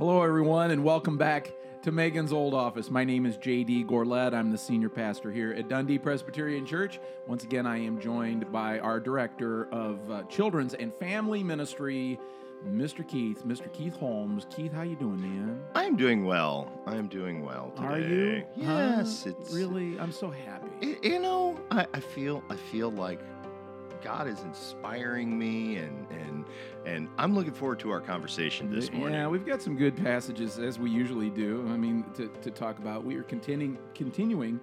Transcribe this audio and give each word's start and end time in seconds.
Hello, 0.00 0.22
everyone, 0.22 0.70
and 0.70 0.82
welcome 0.82 1.18
back 1.18 1.52
to 1.82 1.92
Megan's 1.92 2.32
Old 2.32 2.54
Office. 2.54 2.90
My 2.90 3.04
name 3.04 3.26
is 3.26 3.36
JD 3.36 3.86
Gorlett. 3.86 4.32
I'm 4.32 4.50
the 4.50 4.56
senior 4.56 4.88
pastor 4.88 5.30
here 5.30 5.52
at 5.52 5.68
Dundee 5.68 5.98
Presbyterian 5.98 6.64
Church. 6.64 6.98
Once 7.26 7.44
again, 7.44 7.66
I 7.66 7.78
am 7.78 8.00
joined 8.00 8.50
by 8.50 8.78
our 8.78 8.98
director 8.98 9.68
of 9.72 10.10
uh, 10.10 10.22
children's 10.22 10.72
and 10.74 10.92
family 10.94 11.42
ministry, 11.44 12.18
Mr. 12.66 13.06
Keith, 13.06 13.42
Mr. 13.46 13.70
Keith 13.74 13.94
Holmes. 13.96 14.46
Keith, 14.48 14.72
how 14.72 14.82
you 14.82 14.96
doing, 14.96 15.20
man? 15.20 15.60
I 15.74 15.84
am 15.84 15.96
doing 15.96 16.24
well. 16.24 16.72
I 16.86 16.96
am 16.96 17.06
doing 17.08 17.44
well 17.44 17.70
today. 17.76 17.86
Are 17.86 17.98
you? 18.00 18.44
Yes, 18.56 19.24
Huh? 19.24 19.30
it's 19.38 19.52
really. 19.52 19.98
I'm 20.00 20.12
so 20.12 20.30
happy. 20.30 20.68
Y- 20.82 20.96
You 21.02 21.18
know, 21.20 21.60
I, 21.70 21.86
I 21.92 22.00
feel 22.00 22.42
I 22.48 22.56
feel 22.56 22.90
like 22.90 23.20
God 24.02 24.26
is 24.28 24.40
inspiring 24.40 25.38
me, 25.38 25.76
and 25.76 26.06
and 26.10 26.44
and 26.86 27.08
I'm 27.18 27.34
looking 27.34 27.52
forward 27.52 27.78
to 27.80 27.90
our 27.90 28.00
conversation 28.00 28.70
this 28.70 28.90
morning. 28.90 29.18
Yeah, 29.18 29.28
we've 29.28 29.44
got 29.46 29.60
some 29.60 29.76
good 29.76 29.96
passages 29.96 30.58
as 30.58 30.78
we 30.78 30.90
usually 30.90 31.30
do. 31.30 31.66
I 31.68 31.76
mean, 31.76 32.04
to, 32.14 32.28
to 32.28 32.50
talk 32.50 32.78
about. 32.78 33.04
We 33.04 33.16
are 33.16 33.22
continuing 33.22 33.78
continuing 33.94 34.60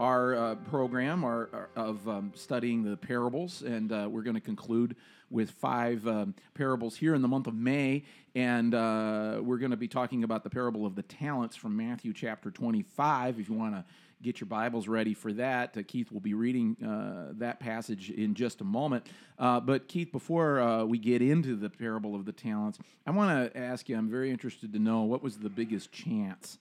our 0.00 0.34
uh, 0.34 0.54
program 0.56 1.22
our, 1.22 1.48
our- 1.52 1.68
of 1.76 2.08
um, 2.08 2.32
studying 2.34 2.82
the 2.82 2.96
parables, 2.96 3.62
and 3.62 3.92
uh, 3.92 4.08
we're 4.10 4.22
going 4.22 4.34
to 4.34 4.40
conclude 4.40 4.96
with 5.30 5.50
five 5.50 6.06
um, 6.06 6.34
parables 6.54 6.96
here 6.96 7.14
in 7.14 7.22
the 7.22 7.28
month 7.28 7.46
of 7.46 7.54
May. 7.54 8.04
And 8.34 8.74
uh, 8.74 9.40
we're 9.42 9.58
going 9.58 9.70
to 9.70 9.76
be 9.76 9.88
talking 9.88 10.24
about 10.24 10.42
the 10.44 10.50
parable 10.50 10.86
of 10.86 10.94
the 10.94 11.02
talents 11.02 11.54
from 11.56 11.76
Matthew 11.76 12.12
chapter 12.12 12.50
25. 12.50 13.38
If 13.38 13.48
you 13.48 13.54
want 13.54 13.74
to 13.74 13.84
get 14.22 14.40
your 14.40 14.46
Bibles 14.46 14.88
ready 14.88 15.14
for 15.14 15.32
that, 15.34 15.76
uh, 15.76 15.82
Keith 15.86 16.12
will 16.12 16.20
be 16.20 16.34
reading 16.34 16.76
uh, 16.84 17.32
that 17.38 17.60
passage 17.60 18.10
in 18.10 18.34
just 18.34 18.60
a 18.60 18.64
moment. 18.64 19.06
Uh, 19.38 19.60
but, 19.60 19.88
Keith, 19.88 20.12
before 20.12 20.60
uh, 20.60 20.84
we 20.84 20.98
get 20.98 21.20
into 21.20 21.56
the 21.56 21.68
parable 21.68 22.14
of 22.14 22.24
the 22.24 22.32
talents, 22.32 22.78
I 23.06 23.10
want 23.10 23.52
to 23.52 23.58
ask 23.58 23.88
you 23.88 23.96
I'm 23.96 24.10
very 24.10 24.30
interested 24.30 24.72
to 24.72 24.78
know 24.78 25.02
what 25.02 25.22
was 25.22 25.38
the 25.38 25.50
biggest 25.50 25.92
chance 25.92 26.58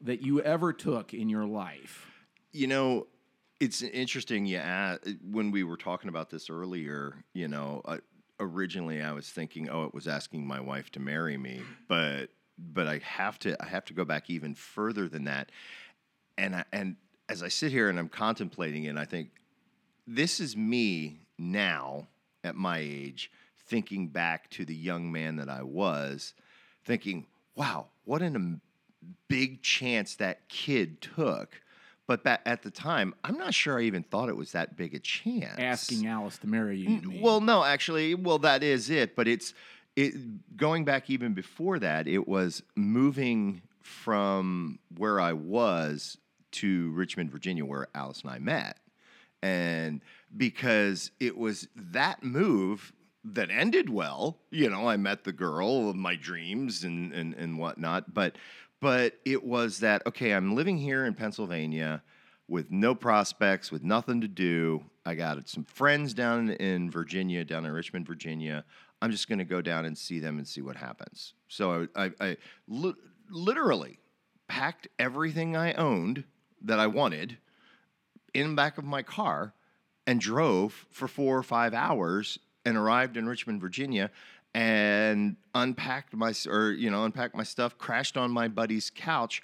that 0.00 0.22
you 0.22 0.40
ever 0.42 0.72
took 0.72 1.14
in 1.14 1.28
your 1.28 1.46
life? 1.46 2.06
You 2.52 2.66
know, 2.66 3.06
it's 3.60 3.82
interesting. 3.82 4.52
Asked, 4.54 5.08
when 5.30 5.50
we 5.50 5.64
were 5.64 5.76
talking 5.76 6.08
about 6.08 6.30
this 6.30 6.50
earlier. 6.50 7.24
You 7.34 7.48
know, 7.48 7.82
uh, 7.84 7.98
originally 8.40 9.02
I 9.02 9.12
was 9.12 9.28
thinking, 9.28 9.68
oh, 9.68 9.84
it 9.84 9.94
was 9.94 10.06
asking 10.06 10.46
my 10.46 10.60
wife 10.60 10.90
to 10.92 11.00
marry 11.00 11.36
me, 11.36 11.62
but 11.88 12.30
but 12.58 12.86
I 12.86 13.00
have 13.04 13.38
to 13.40 13.62
I 13.62 13.68
have 13.68 13.84
to 13.86 13.94
go 13.94 14.04
back 14.04 14.30
even 14.30 14.54
further 14.54 15.08
than 15.08 15.24
that. 15.24 15.50
And 16.38 16.56
I, 16.56 16.64
and 16.72 16.96
as 17.28 17.42
I 17.42 17.48
sit 17.48 17.72
here 17.72 17.90
and 17.90 17.98
I'm 17.98 18.08
contemplating 18.08 18.84
it, 18.84 18.96
I 18.96 19.04
think 19.04 19.30
this 20.06 20.40
is 20.40 20.56
me 20.56 21.20
now 21.36 22.06
at 22.44 22.54
my 22.54 22.78
age 22.78 23.30
thinking 23.66 24.08
back 24.08 24.48
to 24.50 24.64
the 24.64 24.74
young 24.74 25.12
man 25.12 25.36
that 25.36 25.50
I 25.50 25.62
was, 25.62 26.32
thinking, 26.84 27.26
wow, 27.54 27.88
what 28.04 28.22
an 28.22 28.60
big 29.28 29.62
chance 29.62 30.16
that 30.16 30.48
kid 30.48 31.00
took. 31.02 31.60
But 32.06 32.26
at 32.46 32.62
the 32.62 32.70
time, 32.70 33.14
I'm 33.22 33.36
not 33.36 33.52
sure 33.52 33.78
I 33.78 33.82
even 33.82 34.02
thought 34.02 34.30
it 34.30 34.36
was 34.36 34.52
that 34.52 34.76
big 34.76 34.94
a 34.94 34.98
chance. 34.98 35.58
Asking 35.58 36.06
Alice 36.06 36.38
to 36.38 36.46
marry 36.46 36.78
you. 36.78 36.88
mean. 36.88 37.20
Well, 37.20 37.42
no, 37.42 37.62
actually, 37.62 38.14
well, 38.14 38.38
that 38.38 38.62
is 38.62 38.88
it. 38.88 39.14
But 39.14 39.28
it's 39.28 39.52
it 39.94 40.56
going 40.56 40.86
back 40.86 41.10
even 41.10 41.34
before 41.34 41.78
that. 41.80 42.08
It 42.08 42.26
was 42.26 42.62
moving 42.76 43.60
from 43.82 44.78
where 44.96 45.20
I 45.20 45.34
was 45.34 46.16
to 46.52 46.90
Richmond, 46.92 47.30
Virginia, 47.30 47.64
where 47.64 47.88
Alice 47.94 48.22
and 48.22 48.30
I 48.30 48.38
met, 48.38 48.78
and 49.42 50.00
because 50.36 51.10
it 51.20 51.36
was 51.36 51.68
that 51.74 52.22
move 52.22 52.92
that 53.24 53.50
ended 53.50 53.90
well. 53.90 54.38
You 54.50 54.70
know, 54.70 54.88
I 54.88 54.96
met 54.96 55.24
the 55.24 55.32
girl 55.32 55.90
of 55.90 55.96
my 55.96 56.16
dreams 56.16 56.84
and 56.84 57.12
and 57.12 57.34
and 57.34 57.58
whatnot. 57.58 58.14
But 58.14 58.36
but 58.80 59.14
it 59.24 59.44
was 59.44 59.80
that 59.80 60.06
okay. 60.06 60.32
I'm 60.32 60.54
living 60.54 60.78
here 60.78 61.04
in 61.04 61.14
Pennsylvania 61.14 62.02
with 62.48 62.70
no 62.70 62.94
prospects, 62.94 63.70
with 63.70 63.84
nothing 63.84 64.20
to 64.22 64.28
do. 64.28 64.84
I 65.04 65.14
got 65.14 65.48
some 65.48 65.64
friends 65.64 66.14
down 66.14 66.50
in 66.50 66.90
Virginia, 66.90 67.44
down 67.44 67.66
in 67.66 67.72
Richmond, 67.72 68.06
Virginia. 68.06 68.64
I'm 69.00 69.10
just 69.10 69.28
going 69.28 69.38
to 69.38 69.44
go 69.44 69.60
down 69.60 69.84
and 69.84 69.96
see 69.96 70.18
them 70.18 70.38
and 70.38 70.48
see 70.48 70.60
what 70.60 70.76
happens. 70.76 71.34
So 71.46 71.86
I, 71.94 72.04
I, 72.04 72.10
I 72.20 72.36
li- 72.66 72.96
literally 73.30 74.00
packed 74.48 74.88
everything 74.98 75.56
I 75.56 75.74
owned 75.74 76.24
that 76.62 76.78
I 76.78 76.86
wanted 76.86 77.38
in 78.34 78.50
the 78.50 78.54
back 78.54 78.78
of 78.78 78.84
my 78.84 79.02
car 79.02 79.54
and 80.06 80.20
drove 80.20 80.86
for 80.90 81.08
four 81.08 81.36
or 81.36 81.42
five 81.42 81.74
hours 81.74 82.38
and 82.64 82.76
arrived 82.76 83.16
in 83.16 83.28
Richmond, 83.28 83.60
Virginia, 83.60 84.10
and 84.54 85.36
unpacked 85.54 86.14
my 86.14 86.32
or 86.46 86.70
you 86.70 86.90
know 86.90 87.04
unpacked 87.04 87.34
my 87.34 87.42
stuff, 87.42 87.78
crashed 87.78 88.16
on 88.16 88.30
my 88.30 88.48
buddy's 88.48 88.90
couch 88.90 89.42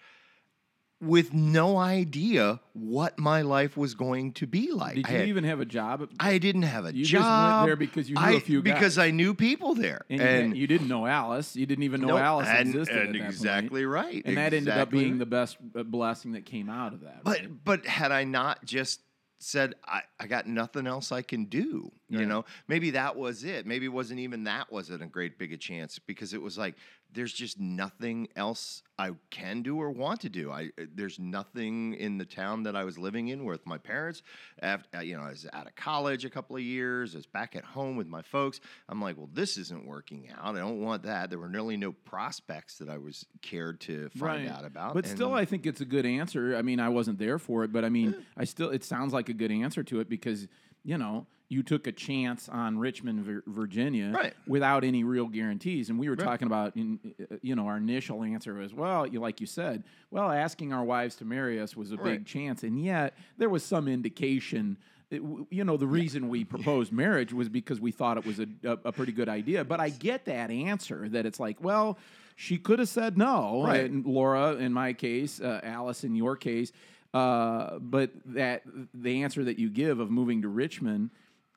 with 1.01 1.35
no 1.35 1.77
idea 1.77 2.61
what 2.73 3.19
my 3.19 3.43
life 3.43 3.77
was 3.77 3.95
going 3.95 4.33
to 4.33 4.47
be 4.47 4.71
like. 4.73 4.95
Did 4.97 5.07
I 5.07 5.11
you 5.11 5.19
had- 5.19 5.29
even 5.29 5.45
have 5.45 5.61
a 5.61 5.65
job? 5.65 6.09
I 6.19 6.39
didn't 6.39 6.63
have 6.63 6.85
a 6.85 6.89
job. 6.93 6.97
You 6.97 7.05
just 7.05 7.25
went 7.29 7.67
there 7.67 7.77
because 7.77 8.09
you 8.09 8.15
knew 8.17 8.23
I- 8.23 8.33
a 8.33 8.41
few 8.41 8.63
guys. 8.63 8.75
because 8.75 8.99
I 8.99 9.11
knew 9.11 9.35
people 9.35 9.75
there, 9.75 10.05
and, 10.09 10.21
and, 10.21 10.57
you, 10.57 10.63
you 10.63 10.67
didn't 10.67 10.89
know 10.89 11.07
Alice. 11.07 11.57
You 11.57 11.67
didn't 11.67 11.85
even 11.85 12.01
know 12.01 12.17
Alice 12.17 12.49
and, 12.49 12.69
existed. 12.69 12.97
and 12.97 13.15
that 13.15 13.19
point. 13.21 13.31
exactly 13.33 13.85
right. 13.85 14.23
And 14.25 14.37
that 14.37 14.55
ended 14.55 14.73
up 14.75 14.91
being 14.91 15.19
the 15.19 15.27
best 15.27 15.59
uh, 15.77 15.83
blessing 15.83 16.33
that 16.33 16.47
came 16.47 16.71
out 16.71 16.93
of 16.95 17.01
that. 17.01 17.23
But 17.25 17.41
right? 17.41 17.65
but 17.65 17.87
had 17.87 18.13
I 18.13 18.25
not 18.25 18.65
just 18.65 19.01
said 19.41 19.75
I, 19.85 20.03
I 20.19 20.27
got 20.27 20.47
nothing 20.47 20.87
else 20.87 21.13
I 21.13 21.21
can 21.21 21.45
do, 21.47 21.93
you 22.15 22.21
Right. 22.21 22.29
know, 22.29 22.45
maybe 22.69 22.91
that 22.91 23.17
was 23.17 23.45
it. 23.45 23.67
Maybe 23.67 23.87
it 23.87 23.91
wasn't 23.93 24.21
even 24.21 24.45
that 24.45 24.71
wasn't 24.73 25.03
a 25.03 25.07
great 25.07 25.39
big 25.39 25.53
a 25.53 25.57
chance 25.57 25.99
because 25.99 26.33
it 26.35 26.41
was 26.43 26.57
like 26.59 26.75
there's 27.13 27.33
just 27.33 27.61
nothing 27.61 28.27
else 28.35 28.83
I 28.99 29.13
can 29.31 29.63
do 29.63 29.81
or 29.81 29.89
want 29.91 30.21
to 30.23 30.29
do. 30.29 30.51
I 30.51 30.71
uh, 30.81 30.87
there's 30.95 31.19
nothing 31.21 31.95
in 31.95 32.19
the 32.19 32.25
town 32.25 32.65
that 32.65 32.75
I 32.75 32.83
was 32.83 32.99
living 32.99 33.29
in 33.29 33.45
with 33.45 33.65
my 33.67 33.79
parents. 33.79 34.23
After 34.61 34.99
uh, 34.99 35.01
you 35.01 35.17
know, 35.17 35.23
I 35.23 35.31
was 35.31 35.47
out 35.53 35.67
of 35.69 35.77
college 35.77 36.25
a 36.25 36.31
couple 36.31 36.57
of 36.57 36.63
years. 36.63 37.15
I 37.15 37.19
was 37.19 37.27
back 37.27 37.55
at 37.55 37.65
home 37.65 37.97
with 37.97 38.09
my 38.09 38.23
folks. 38.23 38.61
I'm 38.89 39.01
like, 39.01 39.17
well, 39.17 39.29
this 39.33 39.57
isn't 39.59 39.87
working 39.87 40.29
out. 40.37 40.57
I 40.57 40.59
don't 40.59 40.81
want 40.81 41.05
that. 41.05 41.31
There 41.31 41.39
were 41.39 41.49
really 41.49 41.77
no 41.77 41.93
prospects 41.93 42.79
that 42.79 42.89
I 42.89 42.99
was 42.99 43.27
cared 43.43 43.81
to 43.83 44.09
find 44.11 44.49
out 44.49 44.65
about. 44.65 44.95
But 44.95 45.05
And- 45.07 45.15
still, 45.15 45.35
I 45.35 45.45
think 45.45 45.67
it's 45.67 45.81
a 45.81 45.85
good 45.85 46.07
answer. 46.07 46.57
I 46.57 46.63
mean, 46.63 46.81
I 46.81 46.89
wasn't 46.89 47.19
there 47.19 47.39
for 47.39 47.63
it, 47.65 47.73
but 47.73 47.85
I 47.85 47.91
mean, 47.91 48.15
I 48.37 48.45
still 48.45 48.71
it 48.71 48.83
sounds 48.83 49.13
like 49.13 49.29
a 49.29 49.35
good 49.35 49.53
answer 49.53 49.85
to 49.85 50.01
it 50.01 50.09
because 50.09 50.49
you 50.85 50.99
know 50.99 51.27
you 51.51 51.63
took 51.63 51.87
a 51.87 51.93
chance 51.93 52.49
on 52.49 52.79
Richmond, 52.79 53.43
Virginia, 53.47 54.11
Right. 54.13 54.35
without 54.47 54.83
any 54.83 55.05
real 55.05 55.27
guarantees. 55.27 55.91
And 55.91 55.99
we 55.99 56.09
were 56.09 56.17
talking 56.17 56.47
about, 56.47 56.75
in, 56.75 56.99
uh, 57.21 57.37
you 57.43 57.55
know, 57.55 57.67
our 57.67 57.77
initial 57.77 58.25
answer 58.25 58.55
was, 58.55 58.73
well, 58.73 59.07
you 59.07 59.21
like 59.21 59.41
you 59.43 59.47
said, 59.47 59.85
well, 60.11 60.31
asking 60.31 60.73
our 60.73 60.83
wives 60.83 61.15
to 61.17 61.25
marry 61.27 61.61
us 61.61 61.77
was 61.77 61.93
a 61.93 61.97
big 61.99 62.25
chance, 62.25 62.63
and 62.63 62.83
yet 62.83 63.15
there 63.37 63.51
was 63.51 63.63
some 63.63 63.89
indication. 63.89 64.79
it 65.11 65.21
You 65.51 65.65
know, 65.65 65.77
the 65.77 65.87
reason 65.87 66.29
we 66.29 66.45
proposed 66.45 66.93
marriage 66.93 67.33
was 67.33 67.49
because 67.51 67.79
we 67.79 67.93
thought 67.93 68.17
it 68.17 68.25
was 68.27 68.41
a, 68.41 68.47
a, 68.65 68.79
a 68.87 68.93
pretty 68.93 69.13
good 69.13 69.29
idea. 69.29 69.65
But 69.65 69.81
I 69.81 69.91
get 69.91 70.25
that 70.25 70.51
answer 70.51 71.09
that 71.11 71.27
it's 71.27 71.39
like, 71.39 71.63
well, 71.63 71.99
she 72.37 72.57
could 72.57 72.79
have 72.81 72.89
said 72.89 73.17
no. 73.17 73.63
Right. 73.65 73.89
And 73.89 74.05
Laura, 74.05 74.55
in 74.57 74.73
my 74.73 74.93
case, 74.95 75.41
uh, 75.41 75.61
Alice, 75.63 76.05
in 76.05 76.17
your 76.17 76.37
case. 76.37 76.73
Uh, 77.15 77.79
but 77.79 78.11
that 78.25 78.63
the 78.93 79.23
answer 79.23 79.45
that 79.45 79.57
you 79.57 79.71
give 79.71 80.01
of 80.01 80.11
moving 80.11 80.43
to 80.43 80.49
Richmond, 80.49 81.11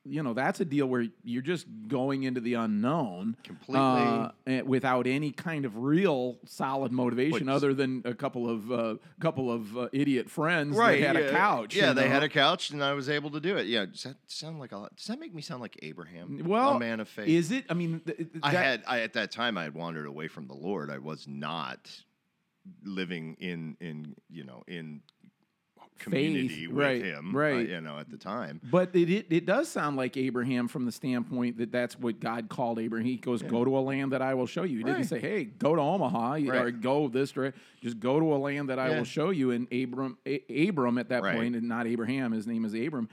you 0.04 0.22
know, 0.22 0.32
that's 0.32 0.60
a 0.60 0.64
deal 0.64 0.86
where 0.86 1.06
you're 1.24 1.42
just 1.42 1.66
going 1.88 2.22
into 2.22 2.40
the 2.40 2.54
unknown 2.54 3.36
Completely. 3.42 3.80
uh, 3.80 4.30
without 4.64 5.08
any 5.08 5.32
kind 5.32 5.64
of 5.64 5.76
real 5.76 6.38
solid 6.46 6.92
motivation 6.92 7.48
Wait, 7.48 7.52
other 7.52 7.74
than 7.74 8.02
a 8.04 8.14
couple 8.14 8.48
of 8.48 8.70
uh, 8.70 8.94
couple 9.20 9.50
of 9.52 9.76
uh, 9.76 9.88
idiot 9.92 10.30
friends 10.30 10.76
that 10.76 11.00
had 11.00 11.16
yeah. 11.16 11.22
a 11.22 11.30
couch. 11.32 11.74
Yeah, 11.74 11.92
they 11.92 12.04
know? 12.04 12.10
had 12.14 12.22
a 12.22 12.28
couch, 12.28 12.70
and 12.70 12.82
I 12.82 12.92
was 12.92 13.08
able 13.08 13.30
to 13.30 13.40
do 13.40 13.56
it. 13.56 13.66
Yeah, 13.66 13.86
does 13.86 14.04
that 14.04 14.16
sound 14.28 14.60
like 14.60 14.70
a 14.70 14.78
lot? 14.78 14.94
Does 14.94 15.06
that 15.06 15.18
make 15.18 15.34
me 15.34 15.42
sound 15.42 15.60
like 15.60 15.76
Abraham? 15.82 16.40
well, 16.44 16.76
a 16.76 16.78
man 16.78 17.00
of 17.00 17.08
faith. 17.08 17.28
Is 17.28 17.50
it? 17.50 17.64
I 17.68 17.74
mean, 17.74 18.00
th- 18.06 18.16
th- 18.16 18.28
I 18.44 18.52
that- 18.52 18.64
had 18.64 18.82
I 18.86 19.00
at 19.00 19.14
that 19.14 19.32
time 19.32 19.58
I 19.58 19.64
had 19.64 19.74
wandered 19.74 20.06
away 20.06 20.28
from 20.28 20.46
the 20.46 20.54
Lord. 20.54 20.88
I 20.88 20.98
was 20.98 21.26
not 21.26 21.90
living 22.84 23.36
in 23.40 23.76
in 23.80 24.14
you 24.30 24.44
know 24.44 24.62
in 24.66 25.00
community 25.98 26.66
with 26.66 26.76
right, 26.76 27.02
Him. 27.04 27.34
uh, 27.34 27.38
right. 27.38 27.68
you 27.68 27.80
know, 27.80 27.98
at 27.98 28.10
the 28.10 28.16
time. 28.16 28.60
But 28.70 28.94
it, 28.94 29.10
it 29.10 29.26
it 29.30 29.46
does 29.46 29.68
sound 29.68 29.96
like 29.96 30.16
Abraham 30.16 30.68
from 30.68 30.84
the 30.84 30.92
standpoint 30.92 31.58
that 31.58 31.72
that's 31.72 31.98
what 31.98 32.20
God 32.20 32.48
called 32.48 32.78
Abraham. 32.78 33.06
He 33.06 33.16
goes, 33.16 33.42
"Go 33.42 33.64
to 33.64 33.76
a 33.78 33.80
land 33.80 34.12
that 34.12 34.22
I 34.22 34.34
will 34.34 34.46
show 34.46 34.62
you." 34.62 34.78
He 34.78 34.84
didn't 34.84 35.04
say, 35.04 35.18
"Hey, 35.20 35.44
go 35.44 35.74
to 35.74 35.80
Omaha 35.82 36.34
you- 36.36 36.52
or 36.52 36.70
go 36.70 37.08
this 37.08 37.32
direction." 37.32 37.60
Just 37.82 38.00
go 38.00 38.18
to 38.18 38.34
a 38.34 38.38
land 38.38 38.68
that 38.70 38.78
I 38.78 38.90
Yeah. 38.90 38.98
will 38.98 39.04
show 39.04 39.30
you. 39.30 39.50
And 39.52 39.72
Abram, 39.72 40.18
A- 40.26 40.68
Abram 40.68 40.98
at 40.98 41.08
that 41.10 41.22
Right. 41.22 41.34
point, 41.36 41.54
and 41.56 41.68
not 41.68 41.86
Abraham. 41.86 42.32
His 42.32 42.46
name 42.46 42.64
is 42.64 42.74
Abram. 42.74 43.08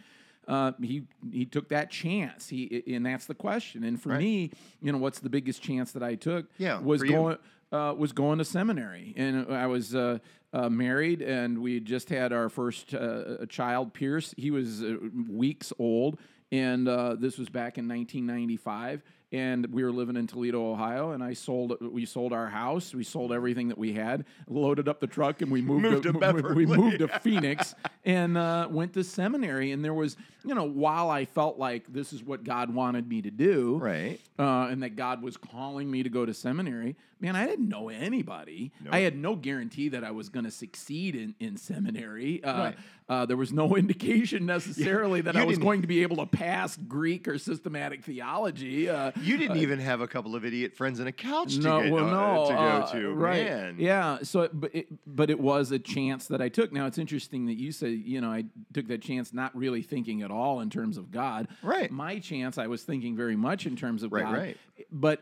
Uh, 0.47 0.71
he 0.81 1.03
he 1.31 1.43
took 1.45 1.69
that 1.69 1.89
chance. 1.89 2.49
He 2.49 2.83
and 2.87 3.05
that's 3.05 3.25
the 3.25 3.33
question. 3.35 3.83
And 3.83 3.99
for 4.01 4.09
Right. 4.09 4.19
me, 4.19 4.51
you 4.81 4.91
know, 4.91 4.97
what's 4.99 5.19
the 5.19 5.29
biggest 5.29 5.61
chance 5.61 5.91
that 5.93 6.03
I 6.03 6.15
took? 6.15 6.45
Yeah, 6.59 6.79
was 6.79 7.01
going 7.03 7.37
uh, 7.71 7.93
was 7.97 8.11
going 8.13 8.37
to 8.37 8.45
seminary, 8.45 9.13
and 9.17 9.51
I 9.51 9.65
was 9.67 9.95
uh, 9.95 10.19
uh, 10.55 10.69
married, 10.69 11.21
and 11.21 11.61
we 11.61 11.81
just 11.81 12.09
had 12.09 12.31
our 12.31 12.47
first 12.47 12.93
uh, 12.93 13.45
child, 13.49 13.93
Pierce. 13.93 14.33
He 14.37 14.51
was 14.51 14.81
uh, 14.81 14.95
weeks 15.29 15.73
old, 15.77 16.17
and 16.49 16.87
uh, 16.87 17.15
this 17.19 17.37
was 17.37 17.49
back 17.49 17.77
in 17.77 17.89
1995. 17.89 19.03
And 19.31 19.65
we 19.73 19.83
were 19.83 19.91
living 19.91 20.15
in 20.15 20.27
Toledo, 20.27 20.71
Ohio, 20.71 21.11
and 21.11 21.23
I 21.23 21.33
sold 21.33 21.75
we 21.81 22.05
sold 22.05 22.31
our 22.33 22.47
house, 22.47 22.93
we 22.93 23.03
sold 23.03 23.31
everything 23.33 23.67
that 23.69 23.77
we 23.77 23.93
had, 23.93 24.25
loaded 24.47 24.87
up 24.87 24.99
the 24.99 25.07
truck, 25.07 25.41
and 25.41 25.51
we 25.51 25.61
moved, 25.61 25.83
Moved 25.83 26.03
to 26.03 26.11
we- 26.11 26.19
Beverly. 26.19 26.55
we 26.65 26.77
moved 26.77 26.99
to 26.99 27.07
Phoenix 27.19 27.75
and 28.05 28.37
uh, 28.37 28.67
went 28.69 28.93
to 28.93 29.03
seminary. 29.03 29.71
And 29.71 29.83
there 29.83 29.93
was, 29.93 30.15
you 30.45 30.53
know, 30.55 30.63
while 30.63 31.09
I 31.09 31.25
felt 31.25 31.57
like 31.57 31.91
this 31.91 32.13
is 32.13 32.23
what 32.23 32.43
God 32.43 32.73
wanted 32.73 33.07
me 33.09 33.21
to 33.23 33.31
do, 33.31 33.77
Right. 33.81 34.19
uh, 34.39 34.67
and 34.69 34.83
that 34.83 34.95
God 34.95 35.21
was 35.21 35.37
calling 35.37 35.89
me 35.89 36.03
to 36.03 36.09
go 36.09 36.25
to 36.25 36.33
seminary, 36.33 36.95
man, 37.19 37.35
I 37.35 37.45
didn't 37.47 37.67
know 37.69 37.89
anybody. 37.89 38.71
I 38.91 38.99
had 38.99 39.15
no 39.17 39.35
guarantee 39.35 39.89
that 39.89 40.03
I 40.03 40.11
was 40.11 40.29
going 40.29 40.45
to 40.45 40.51
succeed 40.51 41.15
in, 41.15 41.33
in 41.39 41.57
seminary. 41.57 42.43
Uh, 42.43 42.57
Right. 42.57 42.75
Uh, 43.07 43.25
there 43.25 43.37
was 43.37 43.53
no 43.53 43.75
indication 43.77 44.45
necessarily 44.45 45.21
that 45.21 45.35
you 45.35 45.41
I 45.41 45.45
was 45.45 45.57
going 45.59 45.81
to 45.81 45.87
be 45.87 46.01
able 46.01 46.17
to 46.17 46.25
pass 46.25 46.75
Greek 46.75 47.27
or 47.27 47.37
systematic 47.37 48.03
theology. 48.03 48.89
Uh, 48.89 49.11
You 49.21 49.37
didn't 49.37 49.57
even 49.57 49.79
have 49.79 50.01
a 50.01 50.07
couple 50.07 50.35
of 50.35 50.43
idiot 50.43 50.73
friends 50.75 50.99
and 50.99 51.07
a 51.07 51.11
couch 51.11 51.57
no, 51.57 51.77
to, 51.79 51.83
get, 51.85 51.93
well, 51.93 52.05
uh, 52.07 52.11
no, 52.11 52.47
to 52.47 52.53
go 52.53 52.59
uh, 52.59 52.91
to. 52.93 53.13
right? 53.13 53.45
Man. 53.45 53.75
Yeah. 53.77 54.19
So, 54.23 54.49
but 54.51 54.73
it, 54.73 54.87
but 55.05 55.29
it 55.29 55.39
was 55.39 55.71
a 55.71 55.79
chance 55.79 56.27
that 56.27 56.41
I 56.41 56.49
took. 56.49 56.71
Now 56.73 56.87
it's 56.87 56.97
interesting 56.97 57.45
that 57.45 57.55
you 57.57 57.71
say, 57.71 57.89
you 57.89 58.21
know, 58.21 58.31
I 58.31 58.45
took 58.73 58.87
that 58.87 59.01
chance, 59.01 59.33
not 59.33 59.55
really 59.55 59.81
thinking 59.83 60.23
at 60.23 60.31
all 60.31 60.61
in 60.61 60.69
terms 60.69 60.97
of 60.97 61.11
God. 61.11 61.47
Right. 61.61 61.91
My 61.91 62.19
chance, 62.19 62.57
I 62.57 62.67
was 62.67 62.83
thinking 62.83 63.15
very 63.15 63.35
much 63.35 63.65
in 63.67 63.75
terms 63.75 64.01
of 64.03 64.11
Right, 64.11 64.23
God. 64.23 64.33
right. 64.33 64.57
But 64.91 65.21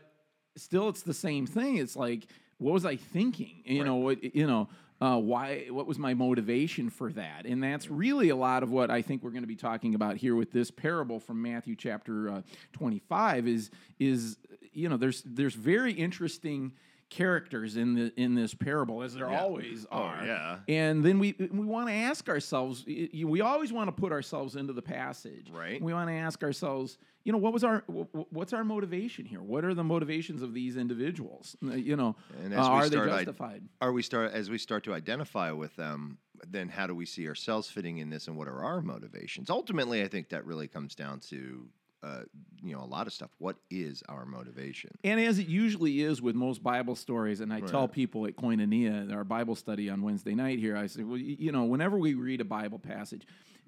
still, 0.56 0.88
it's 0.88 1.02
the 1.02 1.14
same 1.14 1.46
thing. 1.46 1.76
It's 1.76 1.96
like, 1.96 2.26
what 2.58 2.72
was 2.72 2.86
I 2.86 2.96
thinking? 2.96 3.62
You 3.64 3.84
know, 3.84 3.96
what 3.96 4.34
you 4.34 4.46
know. 4.46 4.68
Uh, 5.04 5.18
why? 5.18 5.66
What 5.68 5.86
was 5.86 5.98
my 5.98 6.14
motivation 6.14 6.88
for 6.88 7.12
that? 7.12 7.44
And 7.44 7.62
that's 7.62 7.90
really 7.90 8.30
a 8.30 8.36
lot 8.36 8.62
of 8.62 8.70
what 8.70 8.90
I 8.90 9.02
think 9.02 9.22
we're 9.22 9.32
going 9.32 9.42
to 9.42 9.46
be 9.46 9.54
talking 9.54 9.94
about 9.94 10.16
here 10.16 10.34
with 10.34 10.50
this 10.50 10.70
parable 10.70 11.20
from 11.20 11.42
Matthew 11.42 11.76
chapter 11.76 12.30
uh, 12.30 12.42
twenty-five. 12.72 13.46
Is 13.46 13.70
is 13.98 14.38
you 14.72 14.88
know 14.88 14.96
there's 14.96 15.22
there's 15.26 15.52
very 15.52 15.92
interesting 15.92 16.72
characters 17.18 17.76
in 17.76 17.94
the 17.94 18.12
in 18.20 18.34
this 18.34 18.54
parable 18.54 19.02
as 19.02 19.14
there 19.14 19.30
Yeah. 19.30 19.40
always 19.40 19.86
Oh, 19.90 19.98
are. 19.98 20.24
yeah. 20.26 20.58
And 20.68 21.04
then 21.04 21.18
we 21.20 21.34
we 21.38 21.64
want 21.64 21.88
to 21.88 21.94
ask 21.94 22.28
ourselves. 22.28 22.84
We 22.86 23.40
always 23.40 23.72
want 23.72 23.86
to 23.88 23.92
put 23.92 24.10
ourselves 24.10 24.56
into 24.56 24.72
the 24.72 24.82
passage. 24.82 25.48
Right. 25.50 25.80
We 25.80 25.92
want 25.94 26.08
to 26.08 26.14
ask 26.14 26.42
ourselves. 26.42 26.98
You 27.24 27.32
know, 27.32 27.38
what 27.38 27.52
was 27.54 27.64
our 27.64 27.84
wh- 27.88 28.04
wh- 28.14 28.30
what's 28.32 28.52
our 28.52 28.64
motivation 28.64 29.24
here? 29.24 29.40
What 29.40 29.64
are 29.64 29.72
the 29.72 29.84
motivations 29.84 30.42
of 30.42 30.52
these 30.52 30.76
individuals? 30.76 31.56
Uh, 31.64 31.74
You 31.74 31.96
know, 31.96 32.16
And 32.42 32.52
uh, 32.52 32.60
as 32.60 32.68
we 32.68 32.74
are 32.74 32.82
they 32.82 32.96
start 32.96 33.08
id- 33.08 33.12
justified? 33.24 33.62
Are 33.80 33.92
we 33.92 34.02
start 34.02 34.32
as 34.32 34.50
we 34.50 34.58
start 34.58 34.82
to 34.84 34.92
identify 34.92 35.50
with 35.52 35.74
them? 35.76 36.18
Then 36.46 36.68
how 36.68 36.86
do 36.86 36.94
we 36.94 37.06
see 37.06 37.26
ourselves 37.28 37.70
fitting 37.70 37.98
in 37.98 38.10
this, 38.10 38.28
and 38.28 38.36
what 38.36 38.48
are 38.48 38.62
our 38.62 38.82
motivations? 38.82 39.48
Ultimately, 39.48 40.02
I 40.02 40.08
think 40.08 40.28
that 40.30 40.44
really 40.44 40.68
comes 40.68 40.94
down 40.94 41.20
to 41.30 41.66
uh, 42.04 42.20
you 42.62 42.74
know 42.74 42.82
a 42.82 42.86
lot 42.86 43.06
of 43.06 43.12
stuff. 43.12 43.30
What 43.38 43.56
is 43.70 44.02
our 44.08 44.24
motivation? 44.26 44.90
And 45.04 45.18
as 45.20 45.38
it 45.38 45.46
usually 45.46 46.02
is 46.02 46.20
with 46.20 46.34
most 46.34 46.62
Bible 46.62 46.94
stories, 46.96 47.40
and 47.40 47.52
I 47.52 47.60
tell 47.60 47.88
people 47.88 48.26
at 48.26 48.36
Koinonia, 48.36 49.12
our 49.14 49.24
Bible 49.24 49.54
study 49.54 49.88
on 49.90 50.02
Wednesday 50.02 50.34
night 50.34 50.58
here, 50.58 50.76
I 50.76 50.86
say, 50.86 51.02
well, 51.02 51.16
you 51.18 51.52
know, 51.52 51.64
whenever 51.64 51.98
we 51.98 52.14
read 52.14 52.40
a 52.40 52.44
Bible 52.44 52.78
passage, 52.78 53.26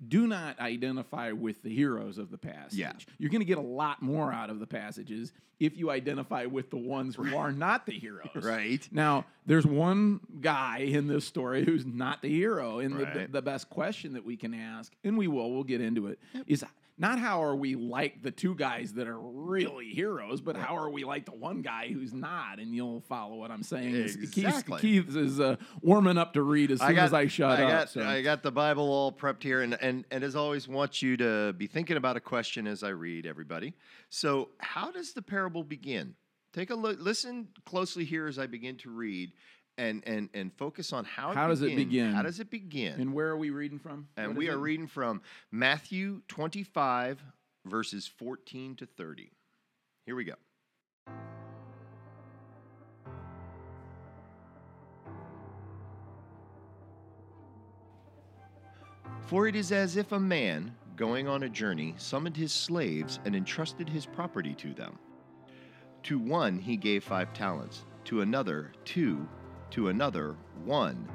do 0.08 0.26
not 0.26 0.58
identify 0.60 1.32
with 1.32 1.62
the 1.62 1.74
heroes 1.74 2.18
of 2.18 2.30
the 2.30 2.36
passage. 2.38 2.78
Yeah. 2.78 2.92
You're 3.18 3.30
going 3.30 3.40
to 3.40 3.46
get 3.46 3.58
a 3.58 3.62
lot 3.62 4.02
more 4.02 4.30
out 4.32 4.50
of 4.50 4.60
the 4.60 4.66
passages 4.66 5.32
if 5.58 5.74
you 5.78 5.90
identify 5.90 6.44
with 6.44 6.68
the 6.68 6.76
ones 6.76 7.16
who 7.16 7.34
are 7.34 7.50
not 7.50 7.86
the 7.86 7.92
heroes. 7.92 8.28
Right. 8.34 8.86
Now, 8.92 9.24
there's 9.46 9.66
one 9.66 10.20
guy 10.42 10.80
in 10.80 11.06
this 11.06 11.24
story 11.24 11.64
who's 11.64 11.86
not 11.86 12.20
the 12.20 12.28
hero. 12.28 12.80
And 12.80 12.94
the, 12.98 13.04
Right. 13.04 13.32
the 13.32 13.40
best 13.40 13.70
question 13.70 14.12
that 14.12 14.24
we 14.26 14.36
can 14.36 14.52
ask, 14.52 14.92
and 15.02 15.16
we 15.16 15.28
will, 15.28 15.50
we'll 15.50 15.64
get 15.64 15.80
into 15.80 16.08
it, 16.08 16.18
is 16.46 16.62
not 16.98 17.18
how 17.18 17.42
are 17.42 17.54
we 17.54 17.74
like 17.74 18.22
the 18.22 18.30
two 18.30 18.54
guys 18.54 18.94
that 18.94 19.06
are 19.06 19.18
really 19.18 19.90
heroes, 19.90 20.40
but 20.40 20.56
how 20.56 20.76
are 20.76 20.88
we 20.90 21.04
like 21.04 21.26
the 21.26 21.34
one 21.34 21.60
guy 21.60 21.88
who's 21.88 22.14
not? 22.14 22.58
And 22.58 22.74
you'll 22.74 23.02
follow 23.02 23.36
what 23.36 23.50
I'm 23.50 23.62
saying. 23.62 23.94
Exactly. 23.94 24.80
Keith, 24.80 25.06
Keith 25.06 25.16
is 25.16 25.38
uh, 25.38 25.56
warming 25.82 26.16
up 26.16 26.32
to 26.34 26.42
read 26.42 26.70
as 26.70 26.80
soon 26.80 26.98
as 26.98 27.12
I 27.12 27.26
shut 27.26 27.60
I 27.60 27.64
up. 27.64 27.70
Got, 27.70 27.90
so. 27.90 28.02
I 28.02 28.22
got 28.22 28.42
the 28.42 28.50
Bible 28.50 28.90
all 28.90 29.12
prepped 29.12 29.42
here, 29.42 29.60
and, 29.60 29.76
and 29.82 30.04
and 30.10 30.24
as 30.24 30.34
always, 30.36 30.66
want 30.66 31.02
you 31.02 31.16
to 31.18 31.52
be 31.52 31.66
thinking 31.66 31.98
about 31.98 32.16
a 32.16 32.20
question 32.20 32.66
as 32.66 32.82
I 32.82 32.90
read, 32.90 33.26
everybody. 33.26 33.74
So, 34.08 34.50
how 34.58 34.90
does 34.90 35.12
the 35.12 35.22
parable 35.22 35.64
begin? 35.64 36.14
Take 36.56 36.70
a 36.70 36.74
look, 36.74 36.96
listen 36.98 37.48
closely 37.66 38.06
here 38.06 38.26
as 38.26 38.38
I 38.38 38.46
begin 38.46 38.76
to 38.78 38.90
read, 38.90 39.32
and 39.78 40.02
and 40.06 40.28
and 40.34 40.52
focus 40.54 40.92
on 40.92 41.04
how. 41.04 41.32
How 41.32 41.48
does 41.48 41.62
it 41.62 41.76
begin? 41.76 42.12
How 42.12 42.22
does 42.22 42.40
it 42.40 42.50
begin? 42.50 43.00
and 43.00 43.12
where 43.12 43.28
are 43.28 43.36
we 43.36 43.50
reading 43.50 43.78
from? 43.78 44.08
And 44.16 44.28
What 44.28 44.36
we 44.36 44.48
are 44.48 44.54
it? 44.54 44.60
reading 44.60 44.86
from 44.86 45.22
Matthew 45.50 46.22
25, 46.28 47.22
verses 47.64 48.06
14 48.06 48.76
to 48.76 48.86
30. 48.86 49.30
Here 50.06 50.16
we 50.16 50.24
go. 50.24 50.34
For 59.26 59.48
it 59.48 59.56
is 59.56 59.72
as 59.72 59.96
if 59.96 60.12
a 60.12 60.20
man, 60.20 60.74
going 60.96 61.26
on 61.26 61.42
a 61.42 61.48
journey, 61.48 61.94
summoned 61.98 62.36
his 62.36 62.52
slaves 62.52 63.18
and 63.24 63.34
entrusted 63.34 63.88
his 63.88 64.06
property 64.06 64.54
to 64.54 64.72
them. 64.72 64.98
To 66.04 66.18
one 66.18 66.58
he 66.58 66.76
gave 66.76 67.02
five 67.02 67.32
talents, 67.32 67.84
to 68.04 68.20
another 68.20 68.72
two, 68.84 69.28
to 69.70 69.88
another 69.88 70.36
one, 70.64 71.08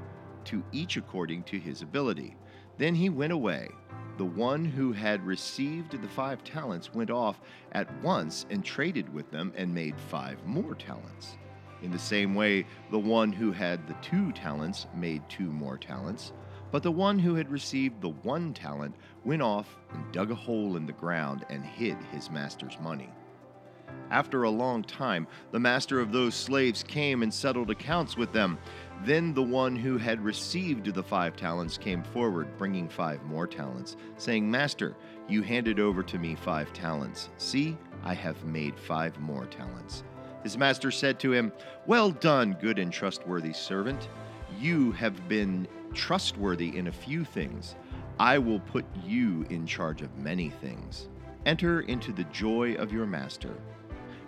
to 0.46 0.64
each 0.72 0.98
according 0.98 1.44
to 1.44 1.60
his 1.60 1.82
ability. 1.82 2.36
Then 2.78 2.96
he 2.96 3.10
went 3.10 3.34
away. 3.34 3.70
The 4.18 4.26
one 4.26 4.66
who 4.66 4.92
had 4.92 5.26
received 5.26 6.00
the 6.00 6.08
five 6.08 6.44
talents 6.44 6.94
went 6.94 7.10
off 7.10 7.40
at 7.72 7.92
once 8.04 8.46
and 8.50 8.64
traded 8.64 9.12
with 9.14 9.32
them 9.32 9.54
and 9.56 9.74
made 9.74 10.00
five 10.00 10.46
more 10.46 10.76
talents. 10.76 11.38
In 11.82 11.92
the 11.92 12.00
same 12.00 12.36
way, 12.36 12.66
the 12.92 13.00
one 13.00 13.32
who 13.32 13.52
had 13.52 13.88
the 13.88 13.96
two 14.02 14.32
talents 14.34 14.86
made 14.94 15.28
two 15.30 15.52
more 15.52 15.78
talents. 15.78 16.34
But 16.72 16.84
the 16.84 16.92
one 16.92 17.20
who 17.20 17.36
had 17.36 17.52
received 17.52 18.02
the 18.02 18.10
one 18.10 18.54
talent 18.54 18.96
went 19.26 19.42
off 19.42 19.78
and 19.92 20.12
dug 20.12 20.32
a 20.32 20.36
hole 20.36 20.78
in 20.78 20.86
the 20.86 20.94
ground 20.94 21.46
and 21.50 21.66
hid 21.66 21.98
his 22.12 22.30
master's 22.30 22.78
money. 22.80 23.10
After 24.12 24.44
a 24.44 24.50
long 24.50 24.84
time, 24.84 25.26
the 25.52 25.60
master 25.60 26.02
of 26.02 26.12
those 26.12 26.36
slaves 26.36 26.84
came 26.84 27.24
and 27.24 27.34
settled 27.34 27.72
accounts 27.72 28.18
with 28.18 28.34
them. 28.34 28.58
Then 29.06 29.34
the 29.34 29.42
one 29.42 29.74
who 29.74 29.98
had 29.98 30.22
received 30.22 30.94
the 30.94 31.02
five 31.02 31.38
talents 31.38 31.78
came 31.78 32.04
forward, 32.04 32.58
bringing 32.58 32.90
five 32.90 33.24
more 33.24 33.48
talents, 33.48 33.96
saying, 34.18 34.52
Master, 34.52 34.98
you 35.30 35.42
handed 35.42 35.80
over 35.80 36.04
to 36.04 36.20
me 36.20 36.36
five 36.36 36.74
talents. 36.74 37.30
See, 37.38 37.78
I 38.04 38.14
have 38.14 38.44
made 38.44 38.78
five 38.78 39.18
more 39.18 39.46
talents. 39.46 40.04
His 40.44 40.58
master 40.58 40.92
said 40.92 41.18
to 41.22 41.32
him, 41.32 41.54
Well 41.88 42.12
done, 42.12 42.58
good 42.60 42.80
and 42.80 42.92
trustworthy 42.92 43.54
servant. 43.54 44.10
You 44.60 44.92
have 44.92 45.30
been 45.30 45.70
trustworthy 45.94 46.78
in 46.78 46.88
a 46.88 46.92
few 46.92 47.24
things. 47.24 47.76
I 48.20 48.40
will 48.40 48.60
put 48.60 48.86
you 49.06 49.46
in 49.50 49.66
charge 49.66 50.02
of 50.02 50.18
many 50.18 50.50
things. 50.50 51.08
Enter 51.46 51.82
into 51.82 52.12
the 52.12 52.26
joy 52.26 52.76
of 52.76 52.92
your 52.92 53.06
master. 53.06 53.56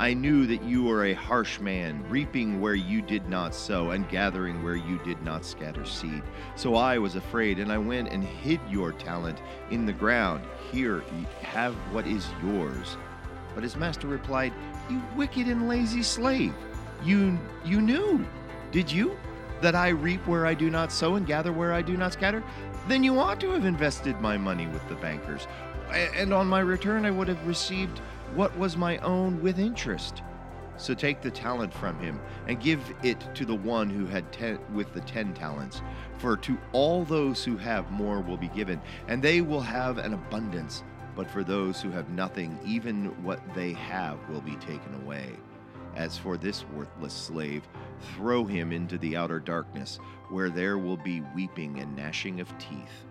I 0.00 0.12
knew 0.12 0.44
that 0.46 0.64
you 0.64 0.90
are 0.90 1.04
a 1.04 1.14
harsh 1.14 1.60
man, 1.60 2.04
reaping 2.08 2.60
where 2.60 2.74
you 2.74 3.00
did 3.00 3.28
not 3.28 3.54
sow, 3.54 3.90
and 3.90 4.08
gathering 4.08 4.62
where 4.64 4.74
you 4.74 4.98
did 5.04 5.22
not 5.22 5.44
scatter 5.44 5.84
seed. 5.84 6.22
So 6.56 6.74
I 6.74 6.98
was 6.98 7.14
afraid, 7.14 7.60
and 7.60 7.70
I 7.70 7.78
went 7.78 8.08
and 8.08 8.24
hid 8.24 8.60
your 8.68 8.90
talent 8.92 9.40
in 9.70 9.86
the 9.86 9.92
ground. 9.92 10.44
Here, 10.72 11.04
have 11.42 11.74
what 11.92 12.08
is 12.08 12.26
yours. 12.42 12.96
But 13.54 13.62
his 13.62 13.76
master 13.76 14.08
replied, 14.08 14.52
You 14.90 15.00
wicked 15.14 15.46
and 15.46 15.68
lazy 15.68 16.02
slave, 16.02 16.54
you 17.04 17.38
you 17.64 17.80
knew, 17.80 18.26
did 18.72 18.90
you, 18.90 19.16
that 19.60 19.76
I 19.76 19.90
reap 19.90 20.26
where 20.26 20.44
I 20.44 20.54
do 20.54 20.70
not 20.70 20.90
sow 20.90 21.14
and 21.14 21.24
gather 21.26 21.52
where 21.52 21.72
I 21.72 21.82
do 21.82 21.96
not 21.96 22.14
scatter? 22.14 22.42
Then 22.88 23.04
you 23.04 23.20
ought 23.20 23.38
to 23.40 23.52
have 23.52 23.64
invested 23.64 24.20
my 24.20 24.36
money 24.36 24.66
with 24.66 24.86
the 24.88 24.96
bankers, 24.96 25.46
and 25.92 26.34
on 26.34 26.48
my 26.48 26.60
return 26.60 27.06
I 27.06 27.12
would 27.12 27.28
have 27.28 27.46
received 27.46 28.00
what 28.34 28.56
was 28.58 28.76
my 28.76 28.98
own 28.98 29.40
with 29.42 29.58
interest. 29.58 30.22
So 30.76 30.92
take 30.92 31.20
the 31.22 31.30
talent 31.30 31.72
from 31.72 31.98
him 32.00 32.20
and 32.48 32.60
give 32.60 32.92
it 33.02 33.32
to 33.36 33.44
the 33.44 33.54
one 33.54 33.88
who 33.88 34.06
had 34.06 34.32
ten, 34.32 34.58
with 34.74 34.92
the 34.92 35.00
ten 35.02 35.32
talents. 35.32 35.82
For 36.18 36.36
to 36.38 36.58
all 36.72 37.04
those 37.04 37.44
who 37.44 37.56
have 37.56 37.90
more 37.92 38.20
will 38.20 38.36
be 38.36 38.48
given, 38.48 38.80
and 39.06 39.22
they 39.22 39.40
will 39.40 39.60
have 39.60 39.98
an 39.98 40.14
abundance. 40.14 40.82
But 41.14 41.30
for 41.30 41.44
those 41.44 41.80
who 41.80 41.90
have 41.90 42.08
nothing, 42.10 42.58
even 42.64 43.06
what 43.22 43.40
they 43.54 43.72
have 43.74 44.18
will 44.28 44.40
be 44.40 44.56
taken 44.56 45.00
away. 45.02 45.30
As 45.94 46.18
for 46.18 46.36
this 46.36 46.64
worthless 46.74 47.12
slave, 47.12 47.68
throw 48.16 48.44
him 48.44 48.72
into 48.72 48.98
the 48.98 49.16
outer 49.16 49.38
darkness, 49.38 50.00
where 50.28 50.50
there 50.50 50.76
will 50.76 50.96
be 50.96 51.22
weeping 51.36 51.78
and 51.78 51.94
gnashing 51.94 52.40
of 52.40 52.48
teeth. 52.58 53.04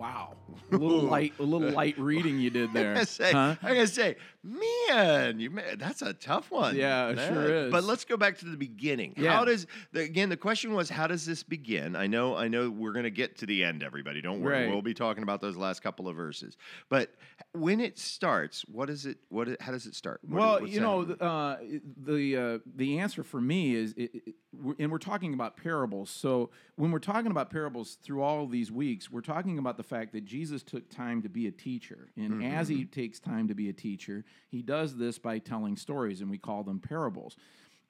Wow, 0.00 0.39
a 0.70 0.76
little 0.76 1.00
light, 1.02 1.32
a 1.38 1.42
little 1.42 1.70
light 1.70 1.98
reading 1.98 2.38
you 2.40 2.50
did 2.50 2.70
I 2.70 2.72
there. 2.72 2.94
gotta 2.94 3.06
say, 3.06 3.32
huh? 3.32 3.56
I 3.62 3.68
gotta 3.74 3.86
say, 3.86 4.16
man, 4.42 5.40
you 5.40 5.50
ma- 5.50 5.62
that's 5.78 6.02
a 6.02 6.12
tough 6.12 6.50
one. 6.50 6.76
Yeah, 6.76 7.10
it 7.10 7.18
sure 7.18 7.54
is. 7.66 7.72
But 7.72 7.84
let's 7.84 8.04
go 8.04 8.16
back 8.16 8.38
to 8.38 8.44
the 8.46 8.56
beginning. 8.56 9.14
Yeah. 9.16 9.32
How 9.32 9.44
does 9.44 9.66
the, 9.92 10.00
again? 10.00 10.28
The 10.28 10.36
question 10.36 10.72
was, 10.74 10.88
how 10.90 11.06
does 11.06 11.26
this 11.26 11.42
begin? 11.42 11.96
I 11.96 12.06
know, 12.06 12.36
I 12.36 12.48
know, 12.48 12.70
we're 12.70 12.92
gonna 12.92 13.10
get 13.10 13.38
to 13.38 13.46
the 13.46 13.64
end. 13.64 13.82
Everybody, 13.82 14.20
don't 14.20 14.40
worry. 14.40 14.62
Right. 14.64 14.70
We'll 14.70 14.82
be 14.82 14.94
talking 14.94 15.22
about 15.22 15.40
those 15.40 15.56
last 15.56 15.82
couple 15.82 16.08
of 16.08 16.16
verses. 16.16 16.56
But 16.88 17.10
when 17.52 17.80
it 17.80 17.98
starts, 17.98 18.62
what 18.68 18.90
is 18.90 19.06
it? 19.06 19.18
What? 19.28 19.48
How 19.60 19.72
does 19.72 19.86
it 19.86 19.94
start? 19.94 20.20
What- 20.26 20.40
Well, 20.62 20.66
you 20.66 20.80
know, 20.80 21.02
uh, 21.02 21.58
the 22.04 22.36
uh, 22.36 22.58
the 22.76 22.98
answer 22.98 23.22
for 23.22 23.40
me 23.40 23.74
is, 23.74 23.92
it, 23.96 24.10
it, 24.26 24.34
and 24.78 24.90
we're 24.90 24.98
talking 24.98 25.34
about 25.34 25.56
parables. 25.56 26.10
So 26.10 26.50
when 26.76 26.90
we're 26.90 26.98
talking 26.98 27.30
about 27.30 27.50
parables 27.50 27.98
through 28.02 28.22
all 28.22 28.46
these 28.46 28.72
weeks, 28.72 29.10
we're 29.10 29.20
talking 29.20 29.58
about 29.58 29.76
the 29.76 29.82
fact 29.82 30.12
that 30.12 30.24
Jesus 30.24 30.39
took 30.62 30.88
time 30.90 31.22
to 31.22 31.28
be 31.28 31.46
a 31.46 31.50
teacher, 31.50 32.08
and 32.16 32.42
as 32.44 32.68
he 32.68 32.84
takes 32.84 33.20
time 33.20 33.48
to 33.48 33.54
be 33.54 33.68
a 33.68 33.72
teacher, 33.72 34.24
he 34.48 34.62
does 34.62 34.96
this 34.96 35.18
by 35.18 35.38
telling 35.38 35.76
stories, 35.76 36.20
and 36.20 36.30
we 36.30 36.38
call 36.38 36.62
them 36.62 36.78
parables. 36.80 37.36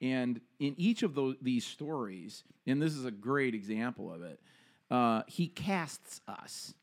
And 0.01 0.41
in 0.59 0.73
each 0.77 1.03
of 1.03 1.13
those 1.15 1.35
these 1.41 1.65
stories, 1.65 2.43
and 2.67 2.81
this 2.81 2.95
is 2.95 3.05
a 3.05 3.11
great 3.11 3.53
example 3.55 4.11
of 4.11 4.23
it, 4.23 4.39
uh, 4.89 5.21
he 5.27 5.47
casts 5.47 6.21
us. 6.27 6.73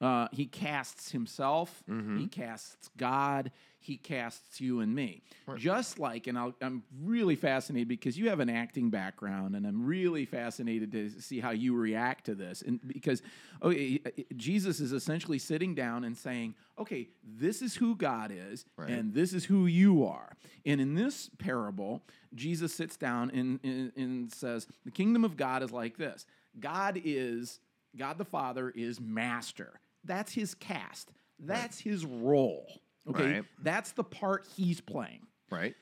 Uh, 0.00 0.28
he 0.32 0.46
casts 0.46 1.10
himself. 1.10 1.82
He 2.18 2.26
casts 2.26 2.88
God. 2.96 3.50
He 3.82 3.96
casts 3.96 4.60
you 4.60 4.80
and 4.80 4.94
me. 4.94 5.22
Just 5.56 5.98
like, 5.98 6.26
and 6.26 6.38
I'll, 6.38 6.54
I'm 6.60 6.82
really 7.02 7.34
fascinated 7.34 7.88
because 7.88 8.18
you 8.18 8.28
have 8.28 8.38
an 8.38 8.50
acting 8.50 8.90
background, 8.90 9.56
and 9.56 9.66
I'm 9.66 9.86
really 9.86 10.26
fascinated 10.26 10.92
to 10.92 11.10
see 11.20 11.40
how 11.40 11.50
you 11.50 11.74
react 11.74 12.26
to 12.26 12.34
this. 12.34 12.62
And 12.62 12.78
because 12.86 13.22
oh, 13.62 13.70
okay, 13.70 14.00
Jesus 14.36 14.80
is 14.80 14.92
essentially 14.92 15.38
sitting 15.38 15.74
down 15.74 16.04
and 16.04 16.16
saying, 16.16 16.54
"Okay, 16.78 17.08
this 17.24 17.62
is 17.62 17.74
who 17.74 17.96
God 17.96 18.30
is, 18.34 18.66
and 18.92 19.14
this 19.14 19.32
is 19.32 19.46
who 19.46 19.66
you 19.66 20.04
are." 20.04 20.36
And 20.66 20.80
in 20.80 20.94
this 20.94 21.30
parable, 21.38 22.02
Jesus 22.34 22.74
sits 22.74 22.98
down 22.98 23.30
and, 23.30 23.60
and, 23.64 23.92
and 23.96 24.32
says, 24.32 24.66
"The 24.84 24.90
kingdom 24.90 25.24
of 25.24 25.36
God 25.36 25.62
is 25.62 25.72
like 25.72 25.96
this. 25.96 26.26
God 26.58 27.00
is." 27.02 27.60
God 27.96 28.18
the 28.18 28.24
Father 28.24 28.70
is 28.70 29.00
master. 29.00 29.80
That's 30.04 30.32
his 30.32 30.54
cast. 30.54 31.12
That's 31.40 31.80
his 31.80 32.04
role. 32.04 32.80
Okay. 33.08 33.32
Right. 33.32 33.44
That's 33.62 33.92
the 33.92 34.04
part 34.04 34.46
he's 34.56 34.80
playing. 34.80 35.26
right? 35.50 35.74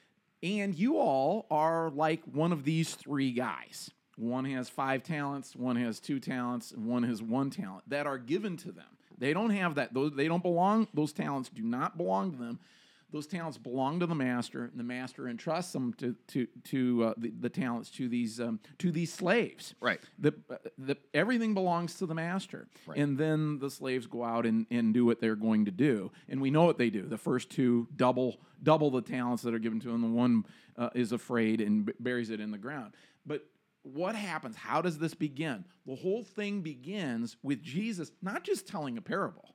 And 0.42 0.72
you 0.74 0.98
all 0.98 1.46
are 1.50 1.90
like 1.90 2.22
one 2.32 2.52
of 2.52 2.62
these 2.64 2.94
three 2.94 3.32
guys. 3.32 3.90
One 4.16 4.44
has 4.46 4.68
five 4.68 5.02
talents, 5.02 5.56
one 5.56 5.74
has 5.76 5.98
two 6.00 6.20
talents, 6.20 6.70
and 6.72 6.86
one 6.86 7.02
has 7.04 7.20
one 7.22 7.50
talent 7.50 7.84
that 7.88 8.06
are 8.06 8.18
given 8.18 8.56
to 8.58 8.72
them. 8.72 8.86
They 9.18 9.32
don't 9.32 9.50
have 9.50 9.74
that. 9.76 9.94
Those 9.94 10.12
they 10.12 10.28
don't 10.28 10.42
belong. 10.42 10.86
Those 10.94 11.12
talents 11.12 11.48
do 11.48 11.62
not 11.62 11.96
belong 11.96 12.30
to 12.32 12.36
them. 12.38 12.58
Those 13.10 13.26
talents 13.26 13.56
belong 13.56 14.00
to 14.00 14.06
the 14.06 14.14
master, 14.14 14.64
and 14.64 14.78
the 14.78 14.84
master 14.84 15.28
entrusts 15.28 15.72
them 15.72 15.94
to 15.94 16.14
to 16.28 16.46
to 16.64 17.04
uh, 17.04 17.14
the, 17.16 17.32
the 17.40 17.48
talents 17.48 17.90
to 17.92 18.08
these 18.08 18.38
um, 18.38 18.60
to 18.78 18.90
these 18.90 19.12
slaves. 19.12 19.74
Right. 19.80 20.00
The, 20.18 20.34
uh, 20.50 20.56
the 20.76 20.96
everything 21.14 21.54
belongs 21.54 21.94
to 21.96 22.06
the 22.06 22.14
master, 22.14 22.68
and 22.94 23.16
then 23.16 23.58
the 23.60 23.70
slaves 23.70 24.06
go 24.06 24.24
out 24.24 24.44
and, 24.44 24.66
and 24.70 24.92
do 24.92 25.06
what 25.06 25.20
they're 25.20 25.36
going 25.36 25.64
to 25.64 25.70
do, 25.70 26.12
and 26.28 26.40
we 26.40 26.50
know 26.50 26.64
what 26.64 26.76
they 26.76 26.90
do. 26.90 27.02
The 27.02 27.16
first 27.16 27.48
two 27.48 27.88
double 27.96 28.40
double 28.62 28.90
the 28.90 29.02
talents 29.02 29.42
that 29.44 29.54
are 29.54 29.58
given 29.58 29.80
to 29.80 29.88
them. 29.88 30.02
The 30.02 30.08
one 30.08 30.44
uh, 30.76 30.90
is 30.94 31.12
afraid 31.12 31.60
and 31.60 31.86
b- 31.86 31.94
buries 31.98 32.30
it 32.30 32.40
in 32.40 32.50
the 32.50 32.58
ground. 32.58 32.94
But 33.24 33.46
what 33.82 34.14
happens? 34.14 34.56
How 34.56 34.82
does 34.82 34.98
this 34.98 35.14
begin? 35.14 35.64
The 35.86 35.94
whole 35.94 36.22
thing 36.22 36.60
begins 36.60 37.36
with 37.42 37.62
Jesus 37.62 38.10
not 38.22 38.44
just 38.44 38.66
telling 38.66 38.98
a 38.98 39.02
parable, 39.02 39.54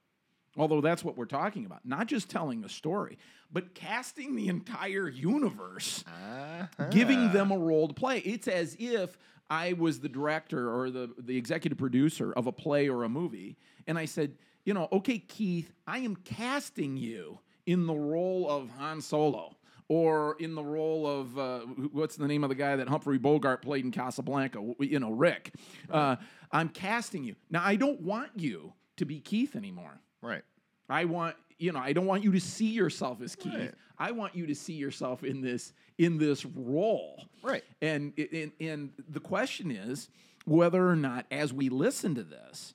although 0.58 0.82
that's 0.82 1.04
what 1.04 1.18
we're 1.18 1.26
talking 1.26 1.66
about, 1.66 1.86
not 1.86 2.08
just 2.08 2.30
telling 2.30 2.64
a 2.64 2.70
story, 2.70 3.18
but 3.52 3.74
casting 3.76 4.36
the 4.36 4.48
entire 4.48 5.08
universe 5.10 6.04
Uh-huh. 6.08 6.86
giving 6.90 7.32
them 7.32 7.52
a 7.52 7.58
role 7.58 7.88
to 7.88 7.94
play. 7.94 8.20
It's 8.20 8.48
as 8.48 8.76
if 8.80 9.18
I 9.50 9.74
was 9.74 10.00
the 10.00 10.10
director 10.10 10.74
or 10.74 10.90
the, 10.90 11.14
the 11.18 11.38
executive 11.38 11.78
producer 11.78 12.32
of 12.34 12.48
a 12.48 12.52
play 12.52 12.88
or 12.90 13.04
a 13.04 13.10
movie, 13.10 13.58
and 13.88 13.98
I 13.98 14.06
said, 14.06 14.36
you 14.66 14.74
know, 14.74 14.88
okay, 14.92 15.20
Keith, 15.20 15.72
I 15.86 16.00
am 16.00 16.16
casting 16.16 16.96
you 16.98 17.40
in 17.66 17.86
the 17.86 17.94
role 17.96 18.50
of 18.50 18.70
Han 18.80 19.02
Solo. 19.02 19.58
Or 19.90 20.38
in 20.40 20.56
the 20.56 20.64
role 20.64 21.06
of 21.06 21.38
uh, 21.38 21.60
what's 21.92 22.16
the 22.16 22.26
name 22.28 22.44
of 22.44 22.50
the 22.50 22.56
guy 22.56 22.78
that 22.78 22.88
Humphrey 22.88 23.18
Bogart 23.18 23.62
played 23.62 23.84
in 23.84 23.92
Casablanca? 23.92 24.60
You 24.80 24.98
know, 25.00 25.12
Rick. 25.12 25.54
Uh, 25.92 26.16
I'm 26.52 26.70
casting 26.70 27.26
you 27.26 27.36
now. 27.52 27.62
I 27.64 27.76
don't 27.76 28.00
want 28.02 28.32
you 28.36 28.74
to 28.96 29.06
be 29.06 29.20
Keith 29.20 29.58
anymore. 29.58 30.00
Right. 30.24 30.44
I 30.90 31.06
want 31.06 31.36
you 31.60 31.72
know 31.72 31.80
I 31.80 31.94
don't 31.94 32.06
want 32.06 32.24
you 32.24 32.32
to 32.32 32.40
see 32.40 32.72
yourself 32.72 33.22
as 33.22 33.36
Keith. 33.36 33.54
Right. 33.54 33.74
I 34.00 34.12
want 34.12 34.36
you 34.36 34.48
to 34.48 34.56
see 34.56 34.74
yourself 34.74 35.24
in 35.24 35.42
this 35.42 35.74
in 35.98 36.18
this 36.18 36.46
role. 36.46 37.26
Right. 37.42 37.64
And 37.82 38.14
and 38.18 38.52
and 38.60 38.92
the 39.10 39.20
question 39.20 39.70
is 39.70 40.10
whether 40.46 40.88
or 40.88 40.96
not 40.96 41.26
as 41.32 41.54
we 41.54 41.70
listen 41.70 42.16
to 42.16 42.24
this 42.24 42.74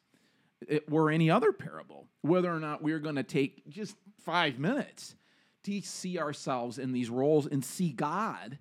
it, 0.67 0.85
or 0.90 1.11
any 1.11 1.31
other 1.31 1.52
parable, 1.52 2.07
whether 2.23 2.52
or 2.52 2.61
not 2.61 2.83
we're 2.83 2.99
going 2.99 3.17
to 3.17 3.23
take 3.23 3.69
just 3.69 3.97
5 4.25 4.59
minutes 4.59 5.14
to 5.64 5.81
see 5.83 6.19
ourselves 6.19 6.78
in 6.78 6.93
these 6.93 7.11
roles 7.11 7.47
and 7.47 7.64
see 7.64 7.90
God 7.90 8.59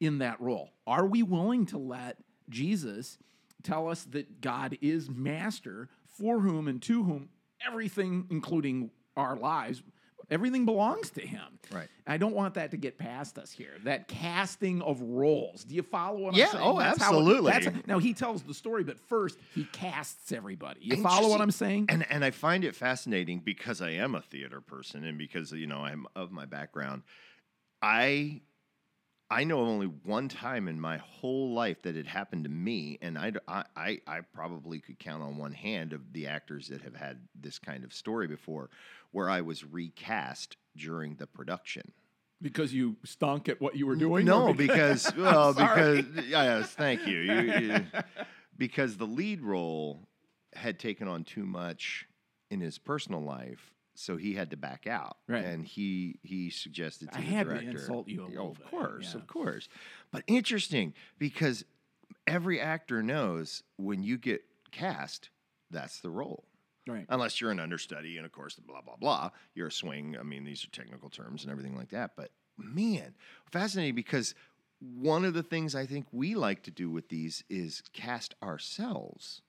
in 0.00 0.18
that 0.18 0.40
role. 0.40 0.70
Are 0.86 1.06
we 1.06 1.22
willing 1.22 1.66
to 1.66 1.78
let 1.78 2.18
Jesus 2.48 3.18
tell 3.62 3.88
us 3.88 4.04
that 4.04 4.40
God 4.40 4.76
is 4.80 5.08
master 5.08 5.88
for 6.18 6.40
whom 6.40 6.68
and 6.68 6.82
to 6.82 7.02
whom 7.02 7.28
everything, 7.66 8.26
including 8.30 8.90
our 9.16 9.36
lives, 9.36 9.82
everything 10.30 10.64
belongs 10.64 11.10
to 11.10 11.20
him. 11.20 11.58
Right. 11.72 11.88
I 12.06 12.16
don't 12.16 12.34
want 12.34 12.54
that 12.54 12.70
to 12.70 12.76
get 12.76 12.98
past 12.98 13.38
us 13.38 13.50
here. 13.50 13.72
That 13.84 14.06
casting 14.08 14.80
of 14.82 15.00
roles. 15.02 15.64
Do 15.64 15.74
you 15.74 15.82
follow 15.82 16.20
what 16.20 16.34
Yeah, 16.36 16.46
I'm 16.46 16.50
saying? 16.52 16.64
Yeah, 16.64 16.70
oh, 16.70 16.78
it- 16.78 16.84
absolutely. 16.84 17.50
that's- 17.52 17.82
now 17.86 17.98
he 17.98 18.14
tells 18.14 18.42
the 18.42 18.54
story, 18.54 18.84
but 18.84 18.98
first 18.98 19.38
he 19.54 19.64
casts 19.72 20.30
everybody. 20.32 20.80
You 20.82 21.02
follow 21.02 21.28
what 21.28 21.40
I'm 21.40 21.50
saying? 21.50 21.86
And 21.88 22.06
and 22.10 22.24
I 22.24 22.30
find 22.30 22.64
it 22.64 22.76
fascinating 22.76 23.40
because 23.40 23.80
I 23.82 23.90
am 23.90 24.14
a 24.14 24.22
theater 24.22 24.60
person 24.60 25.04
and 25.04 25.18
because 25.18 25.52
you 25.52 25.66
know 25.66 25.80
I'm 25.84 26.06
of 26.16 26.30
my 26.30 26.46
background. 26.46 27.02
I 27.82 28.42
I 29.30 29.44
know 29.44 29.60
of 29.60 29.68
only 29.68 29.86
one 29.86 30.28
time 30.28 30.66
in 30.66 30.80
my 30.80 30.96
whole 30.98 31.52
life 31.54 31.82
that 31.82 31.96
it 31.96 32.06
happened 32.06 32.44
to 32.44 32.50
me, 32.50 32.98
and 33.00 33.16
I, 33.16 33.32
I, 33.46 33.64
I, 33.76 34.00
I 34.06 34.20
probably 34.34 34.80
could 34.80 34.98
count 34.98 35.22
on 35.22 35.36
one 35.36 35.52
hand 35.52 35.92
of 35.92 36.12
the 36.12 36.26
actors 36.26 36.66
that 36.68 36.82
have 36.82 36.96
had 36.96 37.20
this 37.40 37.58
kind 37.58 37.84
of 37.84 37.92
story 37.92 38.26
before, 38.26 38.70
where 39.12 39.30
I 39.30 39.40
was 39.42 39.64
recast 39.64 40.56
during 40.76 41.14
the 41.16 41.26
production. 41.28 41.92
because 42.42 42.72
you 42.74 42.96
stunk 43.04 43.48
at 43.48 43.60
what 43.60 43.76
you 43.76 43.86
were 43.86 43.94
doing? 43.96 44.24
No, 44.24 44.52
because 44.52 45.12
well, 45.16 45.52
because 45.54 46.04
yes, 46.26 46.70
thank 46.72 47.06
you. 47.06 47.18
You, 47.18 47.40
you. 47.58 47.86
Because 48.56 48.96
the 48.98 49.06
lead 49.06 49.40
role 49.42 50.06
had 50.54 50.78
taken 50.78 51.08
on 51.08 51.24
too 51.24 51.46
much 51.46 52.06
in 52.50 52.60
his 52.60 52.76
personal 52.78 53.22
life, 53.22 53.72
so 54.00 54.16
he 54.16 54.34
had 54.34 54.50
to 54.50 54.56
back 54.56 54.86
out. 54.86 55.18
Right. 55.28 55.44
And 55.44 55.66
he 55.66 56.18
he 56.22 56.50
suggested 56.50 57.12
to 57.12 57.18
I 57.18 57.20
the 57.20 57.26
had 57.26 57.48
to 57.48 57.58
insult 57.58 58.08
you 58.08 58.26
Oh, 58.38 58.50
of 58.50 58.58
bit, 58.58 58.70
course, 58.70 59.12
yeah. 59.14 59.20
of 59.20 59.26
course. 59.26 59.68
But 60.10 60.24
interesting 60.26 60.94
because 61.18 61.64
every 62.26 62.60
actor 62.60 63.02
knows 63.02 63.62
when 63.76 64.02
you 64.02 64.16
get 64.18 64.42
cast, 64.70 65.30
that's 65.70 66.00
the 66.00 66.10
role 66.10 66.44
right. 66.88 67.06
unless 67.08 67.40
you're 67.40 67.50
an 67.50 67.60
understudy 67.60 68.16
and 68.16 68.26
of 68.26 68.32
course 68.32 68.54
blah 68.56 68.80
blah 68.80 68.96
blah 68.96 69.30
you're 69.54 69.68
a 69.68 69.72
swing 69.72 70.16
i 70.18 70.22
mean 70.22 70.44
these 70.44 70.64
are 70.64 70.70
technical 70.70 71.08
terms 71.08 71.42
and 71.42 71.52
everything 71.52 71.76
like 71.76 71.90
that 71.90 72.12
but 72.16 72.30
man 72.58 73.14
fascinating 73.52 73.94
because 73.94 74.34
one 74.80 75.24
of 75.24 75.34
the 75.34 75.42
things 75.42 75.74
i 75.74 75.86
think 75.86 76.06
we 76.12 76.34
like 76.34 76.62
to 76.62 76.70
do 76.70 76.90
with 76.90 77.08
these 77.08 77.44
is 77.48 77.82
cast 77.92 78.34
ourselves 78.42 79.42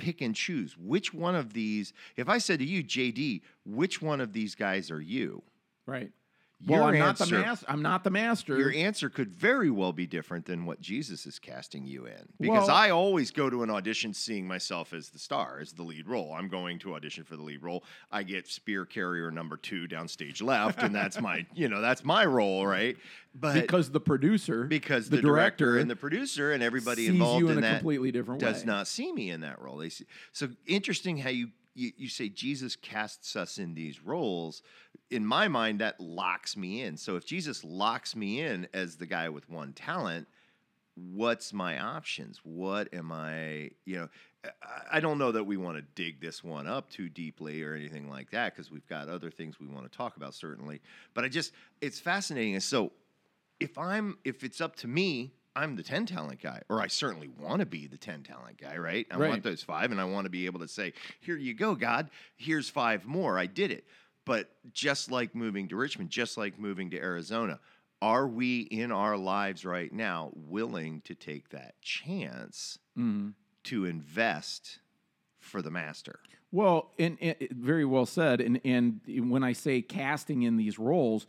pick 0.00 0.20
and 0.20 0.34
choose 0.34 0.76
which 0.78 1.14
one 1.14 1.34
of 1.34 1.52
these 1.52 1.92
if 2.16 2.28
i 2.28 2.38
said 2.38 2.58
to 2.58 2.64
you 2.64 2.82
jd 2.82 3.40
which 3.64 4.00
one 4.02 4.20
of 4.20 4.32
these 4.32 4.54
guys 4.54 4.90
are 4.90 5.00
you 5.00 5.42
Right. 5.86 6.12
Well, 6.66 6.84
I'm 6.84 6.98
not 6.98 7.16
the 7.16 7.24
answer- 7.24 7.40
master. 7.40 7.66
I'm 7.68 7.82
not 7.82 8.04
the 8.04 8.10
master. 8.10 8.58
your 8.58 8.72
answer 8.72 9.08
could 9.08 9.32
very 9.32 9.70
well 9.70 9.92
be 9.92 10.06
different 10.06 10.44
than 10.44 10.66
what 10.66 10.80
Jesus 10.80 11.26
is 11.26 11.38
casting 11.38 11.86
you 11.86 12.06
in. 12.06 12.28
Because 12.38 12.68
Well- 12.68 12.76
I 12.76 12.90
always 12.90 13.30
go 13.30 13.48
to 13.48 13.62
an 13.62 13.70
audition 13.70 14.12
seeing 14.12 14.46
myself 14.46 14.92
as 14.92 15.10
the 15.10 15.18
star, 15.18 15.58
as 15.60 15.72
the 15.72 15.82
lead 15.82 16.06
role. 16.06 16.34
I'm 16.34 16.48
going 16.48 16.78
to 16.80 16.94
audition 16.94 17.24
for 17.24 17.36
the 17.36 17.42
lead 17.42 17.62
role. 17.62 17.84
I 18.12 18.22
get 18.22 18.46
spear 18.46 18.84
carrier 18.84 19.30
number 19.30 19.56
two 19.56 19.88
downstage 19.88 20.42
left, 20.42 20.82
and 20.82 20.94
that's 20.94 21.20
my, 21.20 21.46
you 21.54 21.68
know, 21.68 21.80
that's 21.80 22.04
my 22.04 22.24
role, 22.24 22.66
right? 22.66 22.96
But 23.34 23.54
because 23.54 23.90
the 23.90 24.00
producer, 24.00 24.64
because 24.64 25.08
the, 25.08 25.16
the, 25.16 25.22
director, 25.22 25.64
director, 25.64 25.78
and 25.78 25.90
the 25.90 25.96
producer 25.96 26.52
and 26.52 26.62
everybody 26.62 27.06
involved 27.06 27.44
in, 27.44 27.50
in 27.52 27.60
that 27.60 27.78
completely 27.78 28.10
different 28.10 28.40
does 28.40 28.60
way. 28.60 28.66
not 28.66 28.88
see 28.88 29.12
me 29.12 29.30
in 29.30 29.40
that 29.42 29.60
role. 29.62 29.76
They 29.76 29.88
see, 29.88 30.04
so 30.32 30.48
interesting 30.66 31.16
how 31.16 31.30
you 31.30 31.50
you, 31.80 31.92
you 31.96 32.08
say 32.08 32.28
Jesus 32.28 32.76
casts 32.76 33.34
us 33.34 33.58
in 33.58 33.74
these 33.74 34.04
roles, 34.04 34.62
in 35.10 35.24
my 35.24 35.48
mind, 35.48 35.80
that 35.80 35.98
locks 35.98 36.56
me 36.56 36.82
in. 36.82 36.96
So 36.96 37.16
if 37.16 37.24
Jesus 37.24 37.64
locks 37.64 38.14
me 38.14 38.40
in 38.40 38.68
as 38.74 38.96
the 38.96 39.06
guy 39.06 39.28
with 39.28 39.48
one 39.48 39.72
talent, 39.72 40.28
what's 40.94 41.52
my 41.52 41.80
options? 41.80 42.40
What 42.44 42.92
am 42.92 43.10
I, 43.10 43.70
you 43.84 43.96
know, 43.96 44.08
I- 44.90 45.00
don't 45.00 45.18
know 45.18 45.32
that 45.32 45.44
we 45.44 45.56
want 45.56 45.76
to 45.76 45.82
dig 45.94 46.20
this 46.20 46.42
one 46.42 46.66
up 46.66 46.90
too 46.90 47.08
deeply 47.08 47.62
or 47.62 47.74
anything 47.74 48.08
like 48.08 48.30
that 48.30 48.54
because 48.54 48.70
we've 48.70 48.86
got 48.86 49.08
other 49.08 49.30
things 49.30 49.60
we 49.60 49.66
want 49.66 49.90
to 49.90 49.96
talk 49.96 50.16
about 50.16 50.34
certainly. 50.34 50.80
But 51.14 51.24
I 51.24 51.28
just 51.28 51.52
it's 51.80 52.00
fascinating. 52.00 52.54
And 52.54 52.62
so 52.62 52.92
if 53.58 53.76
I'm 53.76 54.18
if 54.24 54.42
it's 54.44 54.60
up 54.60 54.76
to 54.76 54.88
me, 54.88 55.32
I'm 55.56 55.74
the 55.76 55.82
10 55.82 56.06
talent 56.06 56.40
guy, 56.40 56.62
or 56.68 56.80
I 56.80 56.86
certainly 56.86 57.28
want 57.28 57.60
to 57.60 57.66
be 57.66 57.86
the 57.86 57.96
10 57.96 58.22
talent 58.22 58.56
guy, 58.58 58.76
right? 58.76 59.06
I 59.10 59.16
Right. 59.16 59.28
want 59.30 59.42
those 59.42 59.62
five, 59.62 59.90
and 59.90 60.00
I 60.00 60.04
want 60.04 60.24
to 60.26 60.30
be 60.30 60.46
able 60.46 60.60
to 60.60 60.68
say, 60.68 60.92
Here 61.20 61.36
you 61.36 61.54
go, 61.54 61.74
God, 61.74 62.10
here's 62.36 62.68
five 62.70 63.04
more. 63.06 63.38
I 63.38 63.46
did 63.46 63.70
it. 63.70 63.84
But 64.24 64.50
just 64.72 65.10
like 65.10 65.34
moving 65.34 65.66
to 65.68 65.76
Richmond, 65.76 66.10
just 66.10 66.36
like 66.36 66.58
moving 66.58 66.90
to 66.90 66.98
Arizona, 66.98 67.58
are 68.00 68.28
we 68.28 68.60
in 68.60 68.92
our 68.92 69.16
lives 69.16 69.64
right 69.64 69.92
now 69.92 70.30
willing 70.34 71.00
to 71.02 71.14
take 71.14 71.48
that 71.50 71.80
chance 71.82 72.78
Mhm. 72.96 73.34
to 73.64 73.84
invest 73.86 74.78
for 75.38 75.62
the 75.62 75.70
master? 75.70 76.20
Well, 76.52 76.92
and, 76.98 77.18
and 77.20 77.36
very 77.50 77.84
well 77.84 78.06
said. 78.06 78.40
And 78.40 78.60
and 78.64 79.00
when 79.30 79.42
I 79.44 79.52
say 79.52 79.82
casting 79.82 80.42
in 80.42 80.56
these 80.56 80.78
roles, 80.78 81.26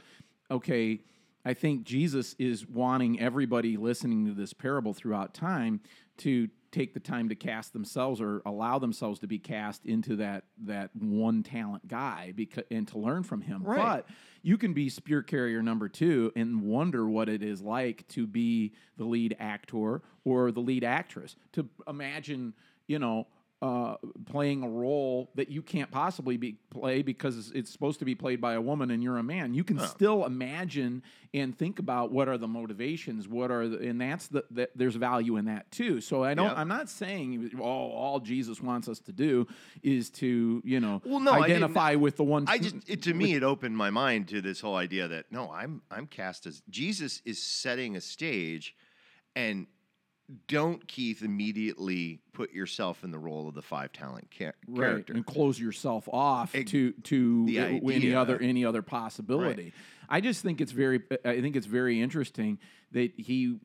okay, 0.49 1.01
I 1.43 1.53
think 1.53 1.83
Jesus 1.83 2.35
is 2.37 2.67
wanting 2.67 3.19
everybody 3.19 3.77
listening 3.77 4.25
to 4.27 4.33
this 4.33 4.53
parable 4.53 4.93
throughout 4.93 5.33
time 5.33 5.81
to 6.17 6.49
take 6.71 6.93
the 6.93 6.99
time 6.99 7.29
to 7.29 7.35
cast 7.35 7.73
themselves 7.73 8.21
or 8.21 8.41
allow 8.45 8.79
themselves 8.79 9.19
to 9.19 9.27
be 9.27 9.37
cast 9.37 9.85
into 9.85 10.15
that 10.15 10.45
that 10.65 10.89
one 10.95 11.43
talent 11.43 11.87
guy 11.87 12.31
because 12.35 12.63
and 12.71 12.87
to 12.87 12.97
learn 12.97 13.23
from 13.23 13.41
him. 13.41 13.63
Right. 13.63 13.77
But 13.77 14.07
you 14.41 14.57
can 14.57 14.73
be 14.73 14.89
spear 14.89 15.21
carrier 15.21 15.61
number 15.61 15.89
two 15.89 16.31
and 16.35 16.61
wonder 16.61 17.07
what 17.07 17.29
it 17.29 17.43
is 17.43 17.61
like 17.61 18.07
to 18.09 18.25
be 18.25 18.73
the 18.97 19.03
lead 19.03 19.35
actor 19.39 20.01
or 20.23 20.51
the 20.51 20.61
lead 20.61 20.83
actress. 20.83 21.35
To 21.53 21.67
imagine, 21.87 22.53
you 22.87 22.99
know, 22.99 23.27
uh, 23.61 23.95
playing 24.25 24.63
a 24.63 24.67
role 24.67 25.29
that 25.35 25.49
you 25.49 25.61
can't 25.61 25.91
possibly 25.91 26.35
be 26.35 26.53
play 26.71 27.03
because 27.03 27.51
it's 27.53 27.69
supposed 27.69 27.99
to 27.99 28.05
be 28.05 28.15
played 28.15 28.41
by 28.41 28.53
a 28.53 28.61
woman 28.61 28.89
and 28.89 29.03
you're 29.03 29.19
a 29.19 29.23
man. 29.23 29.53
You 29.53 29.63
can 29.63 29.79
still 29.79 30.25
imagine 30.25 31.03
and 31.33 31.55
think 31.55 31.77
about 31.77 32.11
what 32.11 32.27
are 32.27 32.39
the 32.39 32.47
motivations, 32.47 33.27
what 33.27 33.51
are 33.51 33.67
the, 33.67 33.87
and 33.87 34.01
that's 34.01 34.27
the, 34.29 34.43
that 34.51 34.71
there's 34.75 34.95
value 34.95 35.37
in 35.37 35.45
that 35.45 35.69
too. 35.71 36.01
So 36.01 36.23
I 36.23 36.33
don't. 36.33 36.47
Yeah. 36.47 36.55
I'm 36.55 36.67
not 36.67 36.89
saying 36.89 37.51
all 37.61 37.91
all 37.91 38.19
Jesus 38.19 38.61
wants 38.61 38.87
us 38.87 38.99
to 39.01 39.11
do 39.11 39.47
is 39.83 40.09
to 40.11 40.61
you 40.65 40.79
know 40.79 41.01
Well, 41.05 41.19
no, 41.19 41.33
identify 41.33 41.93
with 41.93 42.17
the 42.17 42.23
one. 42.23 42.45
I 42.47 42.57
just 42.57 42.77
it, 42.87 43.03
to 43.03 43.13
me 43.13 43.35
it 43.35 43.43
opened 43.43 43.77
my 43.77 43.91
mind 43.91 44.27
to 44.29 44.41
this 44.41 44.59
whole 44.59 44.75
idea 44.75 45.07
that 45.07 45.25
no, 45.31 45.51
I'm 45.51 45.83
I'm 45.91 46.07
cast 46.07 46.47
as 46.47 46.63
Jesus 46.69 47.21
is 47.25 47.41
setting 47.41 47.95
a 47.95 48.01
stage, 48.01 48.75
and 49.35 49.67
don't 50.47 50.87
Keith 50.87 51.21
immediately 51.23 52.19
put 52.33 52.53
yourself 52.53 53.03
in 53.03 53.11
the 53.11 53.19
role 53.19 53.47
of 53.47 53.55
the 53.55 53.61
five 53.61 53.91
talent 53.91 54.27
right 54.67 54.77
character. 54.77 55.13
and 55.13 55.25
close 55.25 55.59
yourself 55.59 56.07
off 56.11 56.55
Ex- 56.55 56.71
to 56.71 56.91
to 57.03 57.45
any 57.91 58.13
other 58.13 58.39
any 58.39 58.65
other 58.65 58.81
possibility. 58.81 59.73
I 60.09 60.19
just 60.19 60.41
think 60.41 60.59
it's 60.61 60.71
very 60.71 61.01
I 61.23 61.41
think 61.41 61.55
it's 61.55 61.65
very 61.65 62.01
interesting 62.01 62.59
that 62.91 63.11
he 63.17 63.57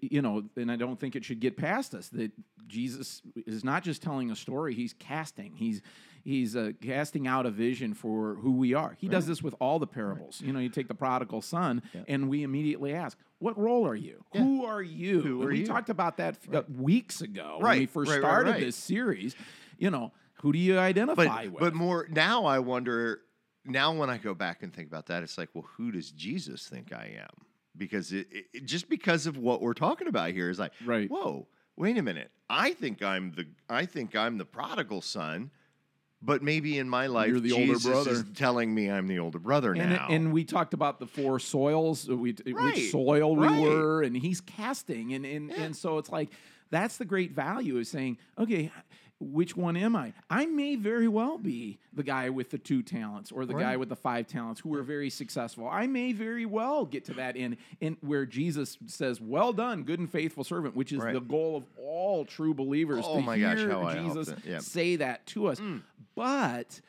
you 0.00 0.22
know 0.22 0.44
and 0.56 0.70
I 0.70 0.76
don't 0.76 0.98
think 1.00 1.16
it 1.16 1.24
should 1.24 1.40
get 1.40 1.56
past 1.56 1.94
us 1.94 2.08
that 2.10 2.32
Jesus 2.66 3.22
is 3.46 3.64
not 3.64 3.82
just 3.82 4.02
telling 4.02 4.30
a 4.30 4.36
story 4.36 4.74
he's 4.74 4.92
casting 4.92 5.56
he's 5.56 5.80
he's 6.22 6.56
uh, 6.56 6.72
casting 6.82 7.26
out 7.26 7.46
a 7.46 7.50
vision 7.50 7.94
for 7.94 8.36
who 8.36 8.52
we 8.52 8.74
are. 8.74 8.96
He 8.98 9.08
does 9.08 9.26
this 9.26 9.42
with 9.42 9.54
all 9.60 9.78
the 9.78 9.86
parables. 9.86 10.40
You 10.40 10.52
know, 10.52 10.58
you 10.60 10.68
take 10.68 10.88
the 10.88 10.94
prodigal 10.94 11.42
son 11.42 11.82
and 12.08 12.28
we 12.28 12.42
immediately 12.42 12.94
ask, 12.94 13.18
what 13.38 13.58
role 13.58 13.86
are 13.86 13.94
you? 13.94 14.24
Who 14.32 14.64
are 14.66 14.82
you? 14.82 15.20
Who 15.20 15.42
are 15.42 15.48
we 15.48 15.60
you? 15.60 15.66
talked 15.66 15.88
about 15.90 16.16
that 16.18 16.36
uh, 16.52 16.62
weeks 16.78 17.20
ago 17.22 17.56
when 17.60 17.78
we 17.78 17.86
first 17.86 18.10
right, 18.10 18.16
right, 18.16 18.22
started 18.22 18.50
right. 18.52 18.60
this 18.60 18.76
series, 18.76 19.34
you 19.78 19.90
know, 19.90 20.12
who 20.42 20.52
do 20.52 20.58
you 20.58 20.78
identify 20.78 21.44
but 21.44 21.52
with? 21.52 21.60
but 21.60 21.74
more 21.74 22.06
now 22.10 22.44
I 22.44 22.58
wonder 22.60 23.20
now 23.64 23.92
when 23.92 24.08
I 24.10 24.16
go 24.18 24.34
back 24.34 24.62
and 24.62 24.72
think 24.72 24.88
about 24.88 25.06
that 25.06 25.22
it's 25.22 25.36
like 25.36 25.50
well 25.54 25.66
who 25.76 25.92
does 25.92 26.10
Jesus 26.10 26.66
think 26.66 26.92
I 26.94 27.16
am 27.20 27.44
because 27.76 28.10
it- 28.12 28.26
it- 28.54 28.64
just 28.64 28.88
because 28.88 29.26
of 29.26 29.36
what 29.36 29.60
we're 29.60 29.74
talking 29.74 30.08
about 30.08 30.30
here 30.32 30.48
is 30.48 30.58
like 30.58 30.72
Right. 30.84 31.10
whoa 31.10 31.46
wait 31.76 31.98
a 31.98 32.02
minute 32.02 32.30
I 32.48 32.72
think 32.72 33.02
I'm 33.02 33.32
the 33.32 33.46
I 33.68 33.84
think 33.84 34.16
I'm 34.16 34.38
the 34.38 34.46
prodigal 34.46 35.02
son 35.02 35.50
but 36.22 36.42
maybe 36.42 36.78
in 36.78 36.88
my 36.88 37.06
life 37.06 37.28
You're 37.28 37.40
the 37.40 37.52
older 37.52 37.66
Jesus 37.66 37.84
brother. 37.84 38.10
is 38.10 38.24
telling 38.34 38.74
me 38.74 38.90
I'm 38.90 39.08
the 39.08 39.18
older 39.18 39.38
brother 39.38 39.72
and, 39.72 39.90
now. 39.90 40.06
and 40.10 40.32
we 40.32 40.44
talked 40.44 40.74
about 40.74 40.98
the 41.00 41.06
four 41.06 41.38
soils, 41.38 42.08
uh, 42.08 42.16
we, 42.16 42.34
Right, 42.46 42.74
which 42.74 42.90
soil 42.90 43.34
we 43.36 43.60
were, 43.60 44.02
and 44.02 44.16
he's 44.16 44.40
casting, 44.40 45.14
and 45.14 45.24
and, 45.24 45.50
and 45.50 45.76
so 45.76 45.98
it's 45.98 46.10
like 46.10 46.30
that's 46.70 46.98
the 46.98 47.04
great 47.04 47.32
value 47.32 47.78
of 47.78 47.86
saying, 47.86 48.18
okay, 48.38 48.70
which 49.20 49.54
one 49.56 49.76
am 49.76 49.94
I? 49.94 50.14
I 50.30 50.46
may 50.46 50.76
very 50.76 51.06
well 51.06 51.36
be 51.36 51.78
the 51.92 52.02
guy 52.02 52.30
with 52.30 52.50
the 52.50 52.56
two 52.58 52.82
talents 52.82 53.30
or 53.30 53.44
the 53.44 53.52
guy 53.54 53.76
with 53.76 53.90
the 53.90 53.96
five 53.96 54.26
talents 54.26 54.60
who 54.60 54.74
are 54.74 54.82
very 54.82 55.10
successful. 55.10 55.68
I 55.68 55.86
may 55.86 56.12
very 56.12 56.46
well 56.46 56.86
get 56.86 57.04
to 57.06 57.14
that 57.14 57.36
end, 57.36 57.58
in 57.80 57.98
where 58.00 58.24
Jesus 58.24 58.78
says, 58.86 59.20
"Well 59.20 59.52
done, 59.52 59.82
good 59.82 59.98
and 59.98 60.10
faithful 60.10 60.42
servant," 60.42 60.74
which 60.74 60.90
is 60.92 61.00
Right. 61.00 61.12
the 61.12 61.20
goal 61.20 61.56
of 61.56 61.64
all 61.78 62.24
true 62.24 62.54
believers. 62.54 63.04
Oh 63.06 63.16
to 63.16 63.22
my 63.22 63.38
gosh, 63.38 63.58
how 63.58 63.82
I 63.82 63.96
hope 63.98 64.08
Jesus 64.14 64.28
that- 64.28 64.44
yeah. 64.46 64.58
say 64.60 64.96
that 64.96 65.26
to 65.26 65.48
us, 65.48 65.60
mm. 65.60 65.82
but 66.14 66.80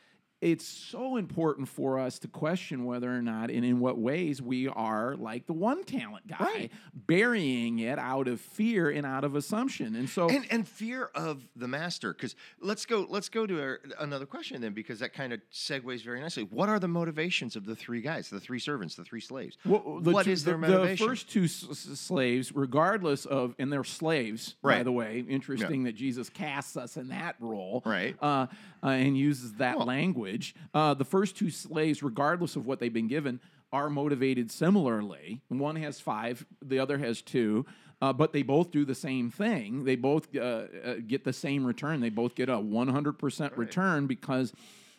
it's 0.41 0.65
so 0.65 1.17
important 1.17 1.67
for 1.69 1.99
us 1.99 2.17
to 2.19 2.27
question 2.27 2.84
whether 2.86 3.15
or 3.15 3.21
not 3.21 3.51
and 3.51 3.63
in 3.63 3.80
what 3.80 3.97
ways 3.99 4.41
we 4.41 4.67
are 4.67 5.15
like 5.15 5.45
the 5.45 5.54
one 5.54 5.84
talent 5.84 6.27
guy, 6.27 6.38
Right. 6.39 6.71
burying 7.08 7.80
it 7.80 7.99
out 7.99 8.27
of 8.27 8.41
fear 8.41 8.89
and 8.89 9.06
out 9.06 9.23
of 9.23 9.36
assumption. 9.36 9.95
And 9.95 10.10
so, 10.10 10.30
and 10.30 10.45
and 10.49 10.67
fear 10.67 11.10
of 11.13 11.43
the 11.56 11.67
master 11.67 12.13
because 12.13 12.36
let's 12.60 12.86
go 12.86 13.06
let's 13.10 13.30
go 13.30 13.45
to 13.45 13.62
our, 13.62 13.80
another 13.99 14.25
question 14.25 14.62
then 14.62 14.73
because 14.73 14.99
that 14.99 15.13
kind 15.13 15.32
of 15.34 15.41
segues 15.54 16.04
very 16.04 16.19
nicely 16.19 16.43
what 16.43 16.69
are 16.69 16.80
the 16.80 16.88
motivations 16.88 17.56
of 17.56 17.65
the 17.65 17.75
three 17.75 18.01
guys 18.01 18.30
the 18.30 18.39
three 18.39 18.60
servants 18.60 18.95
the 18.95 19.04
three 19.04 19.21
slaves 19.21 19.58
Well, 19.65 19.99
the 20.01 20.12
what 20.12 20.25
two- 20.25 20.32
is 20.32 20.43
their 20.43 20.56
the, 20.56 20.67
motivation 20.67 21.06
The 21.06 21.10
first 21.12 21.30
two 21.30 21.43
s- 21.43 21.67
s- 21.69 21.99
slaves, 21.99 22.51
regardless 22.56 23.25
of, 23.25 23.54
and 23.60 23.71
they're 23.71 23.84
slaves, 23.84 24.56
by 24.63 24.84
the 24.84 24.91
way. 24.91 25.23
Interesting 25.27 25.84
that 25.84 25.93
Jesus 25.93 26.30
casts 26.30 26.75
us 26.77 26.97
in 26.97 27.10
that 27.10 27.36
role, 27.39 27.84
Right. 27.86 28.15
Uh, 28.21 28.47
uh, 28.84 28.88
and 28.88 29.17
uses 29.17 29.54
that 29.54 29.77
Well- 29.77 29.86
language. 29.88 30.31
Uh, 30.74 30.94
the 30.94 31.06
first 31.06 31.36
two 31.38 31.50
slaves, 31.50 32.02
regardless 32.04 32.56
of 32.56 32.65
what 32.65 32.80
they've 32.80 32.94
been 32.94 33.08
given, 33.08 33.39
are 33.74 33.89
motivated 33.89 34.52
similarly. 34.52 35.41
One 35.48 35.76
has 35.78 36.00
five, 36.00 36.46
the 36.62 36.80
other 36.80 36.98
has 36.98 37.22
two. 37.22 37.65
Uh, 38.02 38.12
but 38.12 38.34
they 38.34 38.41
both 38.41 38.72
do 38.72 38.84
the 38.84 38.96
same 38.96 39.30
thing. 39.30 39.84
They 39.84 39.96
both 39.96 40.36
uh, 40.36 40.39
uh, 40.39 40.96
get 41.08 41.24
the 41.24 41.34
same 41.34 41.63
return. 41.63 42.00
They 42.02 42.10
both 42.10 42.34
get 42.34 42.50
a 42.50 42.54
100% 42.54 43.58
return 43.58 44.08
because 44.08 44.54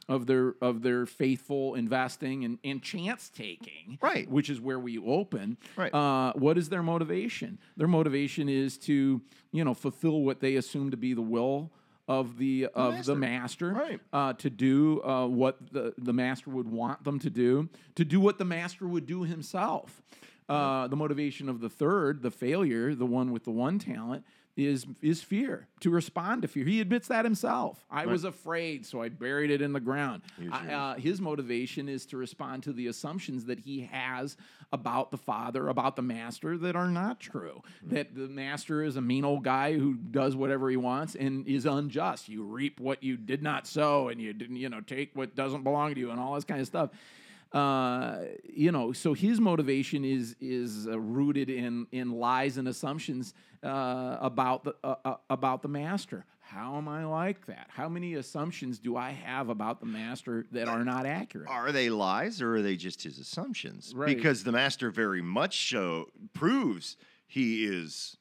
of 0.09 0.27
their 0.27 0.55
of 0.61 0.83
their 0.83 1.07
faithful 1.07 1.75
investing 1.75 2.45
and, 2.45 2.59
and 2.64 2.83
chance 2.83 3.29
taking 3.29 3.99
Right. 4.01 4.29
which 4.29 4.51
is 4.51 4.61
where 4.61 4.79
we 4.79 4.99
open. 4.99 5.57
Right. 5.77 5.92
Uh, 5.95 6.33
what 6.35 6.59
is 6.59 6.68
their 6.68 6.83
motivation? 6.83 7.59
Their 7.77 7.88
motivation 7.88 8.49
is 8.49 8.79
to, 8.79 9.21
you 9.53 9.64
know, 9.64 9.75
fulfill 9.75 10.23
what 10.23 10.40
they 10.40 10.57
assume 10.57 10.90
to 10.90 10.97
be 10.97 11.12
the 11.14 11.23
will 11.23 11.71
of 12.12 12.38
the 12.38 12.66
of 12.66 13.05
the 13.05 13.14
master. 13.14 13.72
Right. 13.72 14.01
Uh, 14.12 14.33
to 14.35 14.51
do 14.51 15.03
uh, 15.03 15.27
what 15.27 15.72
the 15.72 15.94
the 15.98 16.12
master 16.12 16.51
would 16.51 16.68
want 16.68 17.05
them 17.05 17.18
to 17.20 17.31
do. 17.31 17.68
To 17.96 18.05
do 18.05 18.20
what 18.20 18.38
the 18.38 18.44
master 18.44 18.87
would 18.87 19.07
do 19.07 19.22
himself. 19.22 20.03
Uh, 20.48 20.87
the 20.88 20.96
motivation 20.96 21.48
of 21.48 21.61
the 21.61 21.70
third, 21.70 22.20
the 22.20 22.31
failure, 22.31 22.94
the 22.94 23.07
one 23.07 23.33
with 23.33 23.44
the 23.44 23.51
one 23.51 23.79
talent, 23.79 24.22
is 24.57 24.85
is 25.01 25.23
fear 25.23 25.67
to 25.81 25.88
respond 25.91 26.43
to 26.43 26.49
fear. 26.49 26.65
He 26.65 26.81
admits 26.81 27.09
that 27.09 27.25
himself. 27.25 27.87
I 27.91 28.05
was 28.07 28.25
afraid, 28.25 28.85
so 28.85 29.01
I 29.01 29.09
buried 29.09 29.51
it 29.51 29.62
in 29.62 29.73
the 29.73 29.81
ground. 29.81 30.23
I- 30.53 30.73
uh, 30.75 30.95
his 30.97 31.21
motivation 31.23 31.88
is 31.88 32.05
to 32.07 32.19
respond 32.19 32.62
to 32.65 32.73
the 32.75 32.87
assumptions 32.88 33.47
that 33.47 33.61
he 33.61 33.81
has 33.91 34.37
about 34.71 35.11
the 35.11 35.17
father, 35.19 35.69
about 35.69 35.97
the 35.97 36.03
master, 36.03 36.59
that 36.59 36.77
are 36.77 36.88
not 36.88 37.19
true. 37.19 37.62
That 37.83 38.15
the 38.15 38.29
master 38.29 38.83
is 38.83 38.97
a 38.97 39.01
mean 39.03 39.25
old 39.25 39.43
guy 39.43 39.79
who 39.79 39.95
does 39.95 40.37
whatever 40.37 40.69
he 40.69 40.77
wants 40.77 41.15
and 41.15 41.47
is 41.47 41.65
unjust. 41.67 42.29
You 42.29 42.43
reap 42.43 42.79
what 42.79 43.03
you 43.03 43.17
did 43.17 43.43
not 43.43 43.67
sow, 43.67 44.09
and 44.09 44.21
you 44.21 44.33
didn't, 44.35 44.57
you 44.57 44.69
know, 44.69 44.81
take 44.83 45.11
what 45.15 45.35
doesn't 45.35 45.62
belong 45.62 45.95
to 45.95 46.01
you, 46.01 46.11
and 46.11 46.21
all 46.21 46.35
this 46.35 46.45
kind 46.45 46.61
of 46.61 46.67
stuff 46.67 46.91
uh, 47.55 48.19
you 48.53 48.73
know, 48.73 48.93
so 48.93 49.12
his 49.15 49.41
motivation 49.41 50.05
is 50.05 50.37
is 50.41 50.87
uh, 50.88 50.99
rooted 50.99 51.51
in 51.51 51.87
in 51.93 52.11
lies 52.12 52.57
and 52.59 52.67
assumptions 52.69 53.35
uh, 53.62 54.17
about 54.21 54.65
the 54.65 54.75
uh, 54.83 54.95
uh, 55.05 55.15
about 55.31 55.62
the 55.62 55.69
master. 55.69 56.25
How 56.41 56.77
am 56.77 56.87
I 56.88 57.05
like 57.07 57.47
that? 57.47 57.69
How 57.71 57.88
many 57.88 58.15
assumptions 58.15 58.79
do 58.79 58.97
I 58.97 59.11
have 59.12 59.49
about 59.49 59.81
the 59.81 59.87
master 59.87 60.45
that 60.53 60.69
are 60.69 60.85
not 60.85 61.07
accurate? 61.07 61.49
are 61.49 61.73
they 61.73 61.88
lies 61.88 62.43
or 62.43 62.57
are 62.57 62.62
they 62.62 62.77
just 62.77 63.03
his 63.03 63.19
assumptions 63.19 63.93
Right. 63.97 64.15
because 64.15 64.45
the 64.45 64.53
master 64.53 64.91
very 64.91 65.23
much 65.23 65.71
so 65.71 66.11
proves 66.35 66.97
he 67.27 67.65
is 67.65 68.17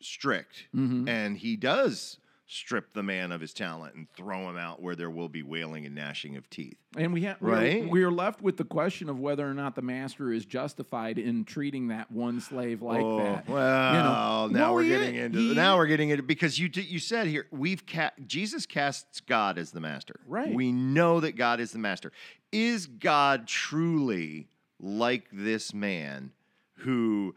strict 0.00 0.66
Mm-hmm. 0.74 1.08
and 1.08 1.36
he 1.36 1.56
does 1.56 2.18
strip 2.54 2.92
the 2.94 3.02
man 3.02 3.32
of 3.32 3.40
his 3.40 3.52
talent 3.52 3.94
and 3.96 4.06
throw 4.16 4.48
him 4.48 4.56
out 4.56 4.80
where 4.80 4.94
there 4.94 5.10
will 5.10 5.28
be 5.28 5.42
wailing 5.42 5.84
and 5.86 5.94
gnashing 5.94 6.36
of 6.36 6.48
teeth. 6.48 6.76
And 6.96 7.12
we 7.12 7.22
have 7.22 7.36
Right? 7.40 7.82
we're, 7.82 7.88
we're 8.08 8.10
left 8.12 8.42
with 8.42 8.56
the 8.56 8.64
question 8.64 9.08
of 9.08 9.18
whether 9.18 9.44
or 9.48 9.54
not 9.54 9.74
the 9.74 9.82
master 9.82 10.32
is 10.32 10.44
justified 10.46 11.18
in 11.18 11.44
treating 11.44 11.88
that 11.88 12.12
one 12.12 12.40
slave 12.40 12.80
like 12.80 13.02
oh, 13.02 13.18
that. 13.18 13.48
well, 13.48 13.92
You 13.94 13.98
know, 13.98 14.58
now 14.60 14.66
well, 14.66 14.74
we're 14.74 14.84
getting 14.88 15.16
into 15.16 15.38
he- 15.40 15.54
now 15.54 15.76
we're 15.76 15.88
getting 15.88 16.10
into 16.10 16.22
because 16.22 16.56
you 16.58 16.68
did- 16.68 16.86
you 16.86 17.00
said 17.00 17.26
here 17.26 17.46
we've 17.50 17.84
ca- 17.84 18.12
Jesus 18.26 18.66
casts 18.66 19.20
God 19.20 19.58
as 19.58 19.72
the 19.72 19.80
master. 19.80 20.20
Right. 20.26 20.54
We 20.54 20.70
know 20.70 21.18
that 21.20 21.32
God 21.36 21.58
is 21.58 21.72
the 21.72 21.80
master. 21.80 22.12
Is 22.52 22.86
God 22.86 23.48
truly 23.48 24.46
like 24.78 25.26
this 25.32 25.74
man 25.74 26.30
who 26.78 27.34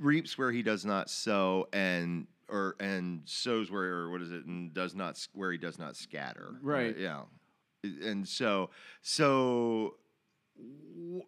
reaps 0.00 0.36
where 0.36 0.50
he 0.50 0.62
does 0.62 0.84
not 0.84 1.08
sow 1.08 1.68
and 1.72 2.26
or 2.48 2.76
and 2.80 3.22
sows 3.24 3.70
where 3.70 3.92
or 3.92 4.10
what 4.10 4.22
is 4.22 4.30
it 4.30 4.44
and 4.44 4.72
does 4.72 4.94
not 4.94 5.26
where 5.32 5.52
he 5.52 5.58
does 5.58 5.78
not 5.78 5.96
scatter. 5.96 6.54
Right. 6.62 6.96
yeah. 6.96 7.22
And 7.82 8.26
so 8.26 8.70
so 9.02 9.94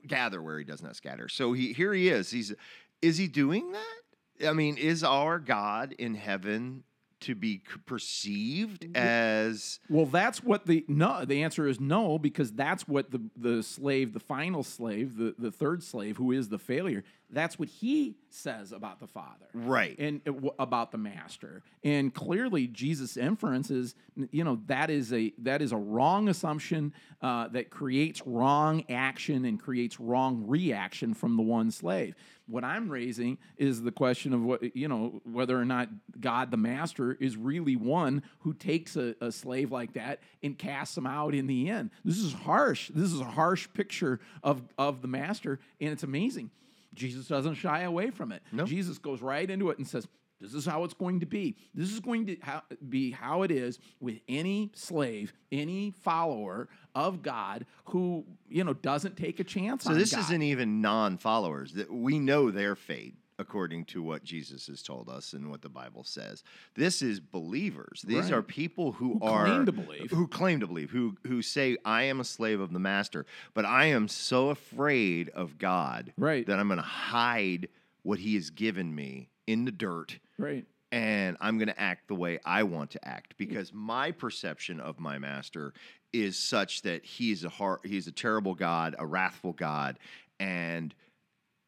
gather 0.07 0.43
where 0.43 0.59
he 0.59 0.65
does 0.65 0.83
not 0.83 0.97
scatter. 0.97 1.29
So 1.29 1.53
he 1.53 1.73
here 1.73 1.93
he 1.93 2.09
is. 2.09 2.31
He's 2.31 2.55
is 3.03 3.19
he 3.19 3.29
doing 3.29 3.73
that? 3.73 4.49
I 4.49 4.53
mean, 4.53 4.77
is 4.77 5.03
our 5.03 5.39
God 5.39 5.95
in 5.99 6.15
heaven 6.15 6.85
to 7.21 7.35
be 7.35 7.63
perceived 7.87 8.87
as 8.97 9.81
Well, 9.89 10.07
that's 10.07 10.43
what 10.43 10.67
the 10.67 10.85
no. 10.87 11.25
The 11.25 11.43
answer 11.43 11.67
is 11.67 11.81
no 11.81 12.19
because 12.19 12.53
that's 12.53 12.87
what 12.87 13.11
the 13.11 13.21
the 13.37 13.63
slave, 13.63 14.13
the 14.13 14.21
final 14.21 14.63
slave, 14.63 15.17
the 15.17 15.35
the 15.39 15.51
third 15.51 15.83
slave, 15.83 16.17
who 16.17 16.33
is 16.33 16.49
the 16.49 16.59
failure. 16.59 17.05
That's 17.31 17.59
what 17.59 17.69
he 17.69 18.17
says 18.31 18.73
about 18.73 19.01
the 19.01 19.07
father, 19.07 19.47
right? 19.53 19.95
and 19.99 20.23
uh, 20.27 20.49
about 20.59 20.93
the 20.93 20.99
master. 20.99 21.63
And 21.85 22.13
clearly, 22.15 22.67
Jesus' 22.67 23.19
inference 23.19 23.71
is, 23.71 23.95
you 24.31 24.45
know, 24.45 24.61
that 24.67 24.89
is 24.89 25.13
a 25.13 25.35
that 25.39 25.61
is 25.61 25.73
a 25.73 25.77
wrong 25.77 26.29
assumption 26.29 26.95
uh, 27.21 27.49
that 27.49 27.69
creates 27.69 28.27
wrong 28.27 28.83
action 28.89 29.45
and 29.45 29.61
creates 29.61 30.01
wrong 30.01 30.45
reaction 30.47 31.13
from 31.13 31.37
the 31.37 31.43
one 31.43 31.71
slave. 31.71 32.15
What 32.47 32.65
I'm 32.65 32.89
raising 32.89 33.37
is 33.59 33.83
the 33.83 33.93
question 33.93 34.33
of 34.33 34.43
what 34.43 34.75
you 34.75 34.89
know 34.89 35.21
whether 35.25 35.59
or 35.59 35.67
not 35.67 35.91
God 36.19 36.51
the 36.51 36.57
master 36.57 37.13
is 37.21 37.37
really 37.37 37.77
one 37.77 38.23
who 38.39 38.55
takes 38.55 38.97
a, 38.97 39.15
a 39.21 39.31
slave 39.31 39.71
like 39.71 39.93
that 39.93 40.21
and 40.43 40.57
casts 40.57 40.97
him 40.97 41.07
out 41.07 41.35
in 41.35 41.47
the 41.47 41.69
end. 41.69 41.91
This 42.07 42.17
is 42.17 42.33
harsh. 42.33 42.91
This 42.95 43.13
is 43.13 43.21
a 43.21 43.25
harsh 43.25 43.69
picture 43.75 44.19
of 44.43 44.63
of 44.79 45.03
the 45.03 45.09
master, 45.09 45.61
and 45.79 45.91
it's 45.91 46.05
amazing. 46.05 46.51
Jesus 46.95 47.29
doesn't 47.29 47.55
shy 47.55 47.83
away 47.83 48.11
from 48.11 48.33
it. 48.33 48.43
No. 48.53 48.65
Jesus 48.65 48.99
goes 48.99 49.23
right 49.23 49.49
into 49.49 49.71
it 49.71 49.79
and 49.79 49.87
says, 49.87 50.09
This 50.41 50.55
is 50.55 50.65
how 50.65 50.85
it's 50.85 50.95
going 50.95 51.21
to 51.21 51.27
be. 51.27 51.57
This 51.75 51.93
is 51.93 52.01
going 52.01 52.27
to 52.27 52.37
how, 52.41 52.63
be 52.89 53.11
how 53.11 53.43
it 53.43 53.51
is 53.51 53.79
with 54.01 54.21
any 54.29 54.71
slave, 54.75 55.33
any 55.53 55.91
follower 55.91 56.69
of 56.95 57.23
God 57.23 57.67
who, 57.87 58.25
you 58.49 58.65
know, 58.65 58.75
doesn't 58.75 59.17
take 59.17 59.41
a 59.41 59.45
chance 59.45 59.87
on." 59.87 59.95
So 59.95 59.99
this 59.99 60.13
God. 60.13 60.21
isn't 60.21 60.43
even 60.43 60.81
non-followers. 60.81 61.73
That 61.75 61.93
we 61.93 62.19
know 62.19 62.51
their 62.51 62.77
fate 62.77 63.15
according 63.43 63.85
to 63.87 64.03
what 64.03 64.25
Jesus 64.25 64.67
has 64.67 64.83
told 64.83 65.09
us 65.09 65.33
and 65.33 65.49
what 65.51 65.63
the 65.63 65.69
Bible 65.69 66.03
says. 66.05 66.43
This 66.75 67.03
is 67.03 67.21
believers. 67.21 68.03
These 68.07 68.25
Right. 68.31 68.33
are 68.39 68.43
people 68.43 68.93
who, 68.93 69.15
Who 69.15 69.25
are 69.25 69.45
claim 69.47 69.67
to 69.67 69.73
believe. 69.73 70.11
who 70.11 70.27
claim 70.27 70.61
to 70.61 70.67
believe, 70.67 70.91
who 70.91 71.17
who 71.27 71.41
say 71.43 71.77
I 71.85 72.03
am 72.05 72.21
a 72.21 72.25
slave 72.25 72.61
of 72.61 72.73
the 72.73 72.79
master, 72.81 73.27
but 73.55 73.65
I 73.65 73.87
am 73.87 74.09
so 74.09 74.51
afraid 74.51 75.29
of 75.31 75.59
God 75.59 76.13
Right. 76.17 76.47
that 76.47 76.59
I'm 76.59 76.69
going 76.69 76.79
to 76.79 76.83
hide 76.83 77.69
what 78.03 78.19
he 78.19 78.35
has 78.35 78.51
given 78.51 78.95
me 78.95 79.29
in 79.47 79.65
the 79.65 79.73
dirt 79.73 80.19
Right. 80.37 80.67
and 80.91 81.37
I'm 81.41 81.59
going 81.59 81.69
to 81.69 81.81
act 81.81 82.09
the 82.09 82.15
way 82.15 82.39
I 82.45 82.63
want 82.65 82.91
to 82.93 83.09
act 83.09 83.37
because 83.37 83.73
my 83.73 84.11
perception 84.11 84.81
of 84.81 84.99
my 84.99 85.19
master 85.19 85.75
is 86.13 86.39
such 86.39 86.83
that 86.83 87.05
he's 87.05 87.45
a 87.45 87.49
har 87.51 87.81
he's 87.85 88.09
a 88.09 88.13
terrible 88.13 88.55
god, 88.55 88.97
a 88.99 89.07
wrathful 89.07 89.53
god, 89.53 89.99
and 90.41 90.95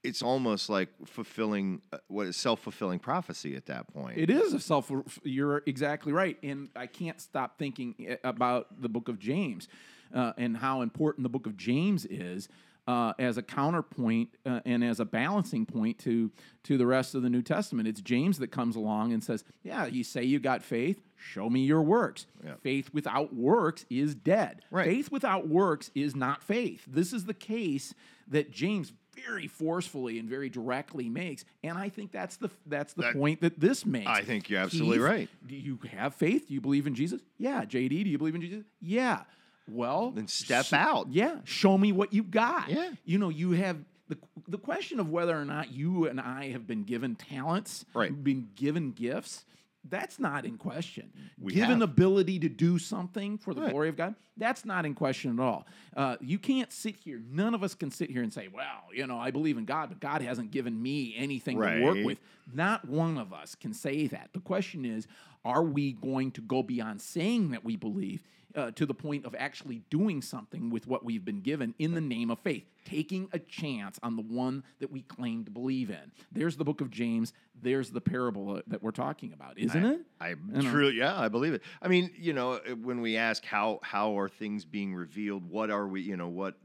it's 0.03 0.23
almost 0.23 0.71
like 0.71 0.89
fulfilling 1.05 1.83
uh, 1.93 1.99
what 2.09 2.27
is 2.27 2.37
self-fulfilling 2.37 2.99
prophecy 2.99 3.55
at 3.57 3.67
that 3.67 3.93
point. 3.93 4.19
It 4.19 4.31
is 4.31 4.55
a 4.55 4.61
self. 4.61 4.91
You're 5.23 5.63
exactly 5.67 6.13
right, 6.13 6.39
and 6.43 6.69
I 6.75 6.87
can't 6.87 7.21
stop 7.21 7.59
thinking 7.59 7.95
eh, 8.07 8.17
about 8.25 8.81
the 8.81 8.89
Book 8.89 9.09
of 9.09 9.19
James 9.19 9.69
uh, 10.15 10.33
and 10.37 10.57
how 10.57 10.83
important 10.83 11.25
the 11.25 11.29
Book 11.29 11.47
of 11.47 11.57
James 11.57 12.07
is 12.07 12.49
uh, 12.89 13.13
as 13.19 13.37
a 13.37 13.43
counterpoint 13.43 14.31
uh, 14.47 14.61
and 14.65 14.83
as 14.83 15.01
a 15.01 15.05
balancing 15.05 15.67
point 15.67 15.99
to 15.99 16.31
to 16.65 16.79
the 16.79 16.87
rest 16.87 17.15
of 17.15 17.23
the 17.23 17.31
New 17.31 17.43
Testament. 17.43 17.87
It's 17.87 18.01
James 18.01 18.39
that 18.39 18.49
comes 18.49 18.77
along 18.77 19.13
and 19.13 19.23
says, 19.23 19.45
"Yeah, 19.63 19.87
you 19.87 20.03
say 20.03 20.25
you 20.25 20.41
got 20.41 20.63
faith. 20.63 21.01
Show 21.17 21.51
me 21.51 21.61
your 21.61 21.83
works. 21.83 22.27
Faith 22.63 22.91
without 22.95 23.35
works 23.35 23.85
is 23.91 24.15
dead. 24.15 24.63
Right. 24.71 24.87
Faith 24.87 25.13
without 25.13 25.47
works 25.47 25.91
is 25.95 26.17
not 26.17 26.43
faith. 26.43 26.85
This 26.89 27.13
is 27.13 27.27
the 27.27 27.35
case 27.35 27.95
that 28.29 28.51
James." 28.51 28.93
Very 29.27 29.47
forcefully 29.47 30.19
and 30.19 30.29
very 30.29 30.49
directly 30.49 31.09
makes, 31.09 31.45
and 31.63 31.77
I 31.79 31.89
think 31.89 32.13
that's 32.13 32.37
the 32.37 32.51
that's 32.67 32.93
the 32.95 33.03
That- 33.03 33.15
point 33.15 33.41
that 33.41 33.59
this 33.61 33.85
makes. 33.85 34.07
I 34.07 34.23
think 34.23 34.49
you're 34.51 34.61
absolutely 34.61 34.99
Keith, 34.99 35.07
right. 35.07 35.29
Do 35.47 35.57
you 35.57 35.79
have 35.93 36.15
faith? 36.15 36.49
Do 36.49 36.55
you 36.55 36.61
believe 36.61 36.87
in 36.87 36.95
Jesus? 36.95 37.21
Yeah. 37.39 37.65
JD, 37.65 38.05
do 38.05 38.11
you 38.11 38.19
believe 38.19 38.35
in 38.35 38.41
Jesus? 38.41 38.65
Yeah. 38.81 39.23
Well, 39.69 40.11
Then 40.11 40.27
step 40.29 40.67
sh- 40.67 40.73
out. 40.73 41.09
Yeah. 41.13 41.39
Show 41.45 41.77
me 41.79 41.93
what 41.93 42.13
you 42.13 42.23
got. 42.23 42.69
Yeah. 42.71 42.91
You 43.05 43.19
know, 43.19 43.29
you 43.29 43.53
have 43.53 43.79
the 44.09 44.19
the 44.49 44.59
question 44.59 44.99
of 45.01 45.09
whether 45.11 45.39
or 45.39 45.45
not 45.45 45.71
you 45.73 46.07
and 46.07 46.21
I 46.21 46.51
have 46.51 46.67
been 46.67 46.83
given 46.85 47.15
talents, 47.15 47.85
Right. 47.95 48.13
been 48.25 48.49
given 48.57 48.93
gifts. 48.93 49.45
That's 49.89 50.19
not 50.19 50.45
in 50.45 50.59
question. 50.59 51.11
We 51.39 51.55
given 51.55 51.81
have. 51.81 51.89
ability 51.91 52.39
to 52.41 52.49
do 52.49 52.79
something 52.79 53.39
for 53.39 53.55
the 53.55 53.63
Right. 53.63 53.71
glory 53.71 53.89
of 53.89 53.97
God, 53.97 54.15
that's 54.37 54.65
not 54.65 54.85
in 54.85 54.95
question 54.95 55.33
at 55.39 55.43
all. 55.43 55.67
Uh, 55.97 56.17
you 56.21 56.39
can't 56.39 56.71
sit 56.73 56.97
here. 56.97 57.23
None 57.31 57.55
of 57.55 57.63
us 57.63 57.75
can 57.75 57.91
sit 57.91 58.11
here 58.11 58.23
and 58.23 58.33
say, 58.33 58.49
"Well, 58.49 58.89
you 58.95 59.07
know, 59.07 59.19
I 59.19 59.31
believe 59.31 59.57
in 59.57 59.65
God, 59.65 59.89
but 59.89 60.01
God 60.01 60.21
hasn't 60.23 60.51
given 60.51 60.81
me 60.81 61.15
anything 61.17 61.57
to 61.59 61.83
work 61.83 62.05
with." 62.05 62.21
Not 62.53 62.87
one 62.89 63.17
of 63.17 63.33
us 63.33 63.55
can 63.55 63.73
say 63.73 64.07
that. 64.09 64.33
The 64.33 64.41
question 64.41 64.85
is, 64.85 65.07
are 65.45 65.65
we 65.65 65.93
going 65.93 66.31
to 66.33 66.43
go 66.43 66.63
beyond 66.63 67.01
saying 67.01 67.51
that 67.53 67.65
we 67.65 67.77
believe 67.77 68.23
uh, 68.55 68.71
to 68.73 68.87
the 68.87 68.95
point 68.95 69.25
of 69.25 69.35
actually 69.39 69.83
doing 69.91 70.23
something 70.23 70.71
with 70.71 70.87
what 70.87 71.05
we've 71.05 71.25
been 71.25 71.41
given 71.41 71.75
in 71.79 71.95
the 71.95 72.01
name 72.01 72.31
of 72.31 72.39
faith, 72.39 72.65
taking 72.85 73.29
a 73.33 73.39
chance 73.39 73.99
on 74.03 74.17
the 74.17 74.23
one 74.23 74.65
that 74.81 74.91
we 74.91 75.03
claim 75.03 75.45
to 75.45 75.51
believe 75.51 75.91
in? 75.91 76.13
There's 76.33 76.57
the 76.57 76.65
book 76.65 76.81
of 76.81 76.91
James. 76.91 77.33
There's 77.61 77.91
the 77.91 78.01
parable 78.01 78.57
uh, 78.57 78.63
that 78.69 78.83
we're 78.83 78.91
talking 78.91 79.33
about, 79.33 79.59
isn't 79.59 79.85
it? 79.85 80.01
I 80.21 80.35
know. 80.47 80.71
truly, 80.71 80.97
yeah, 80.97 81.19
I 81.19 81.29
believe 81.29 81.55
it. 81.55 81.63
I 81.83 81.89
mean, 81.89 82.11
you 82.17 82.33
know, 82.33 82.55
uh, 82.55 82.75
when 82.77 83.01
we 83.01 83.17
ask 83.17 83.45
how 83.45 83.81
how 83.83 84.19
are 84.19 84.29
things 84.29 84.65
being 84.65 84.95
revealed, 84.95 85.49
what 85.49 85.71
are 85.71 85.87
we, 85.87 86.03
you 86.03 86.17
know, 86.17 86.29
what 86.29 86.57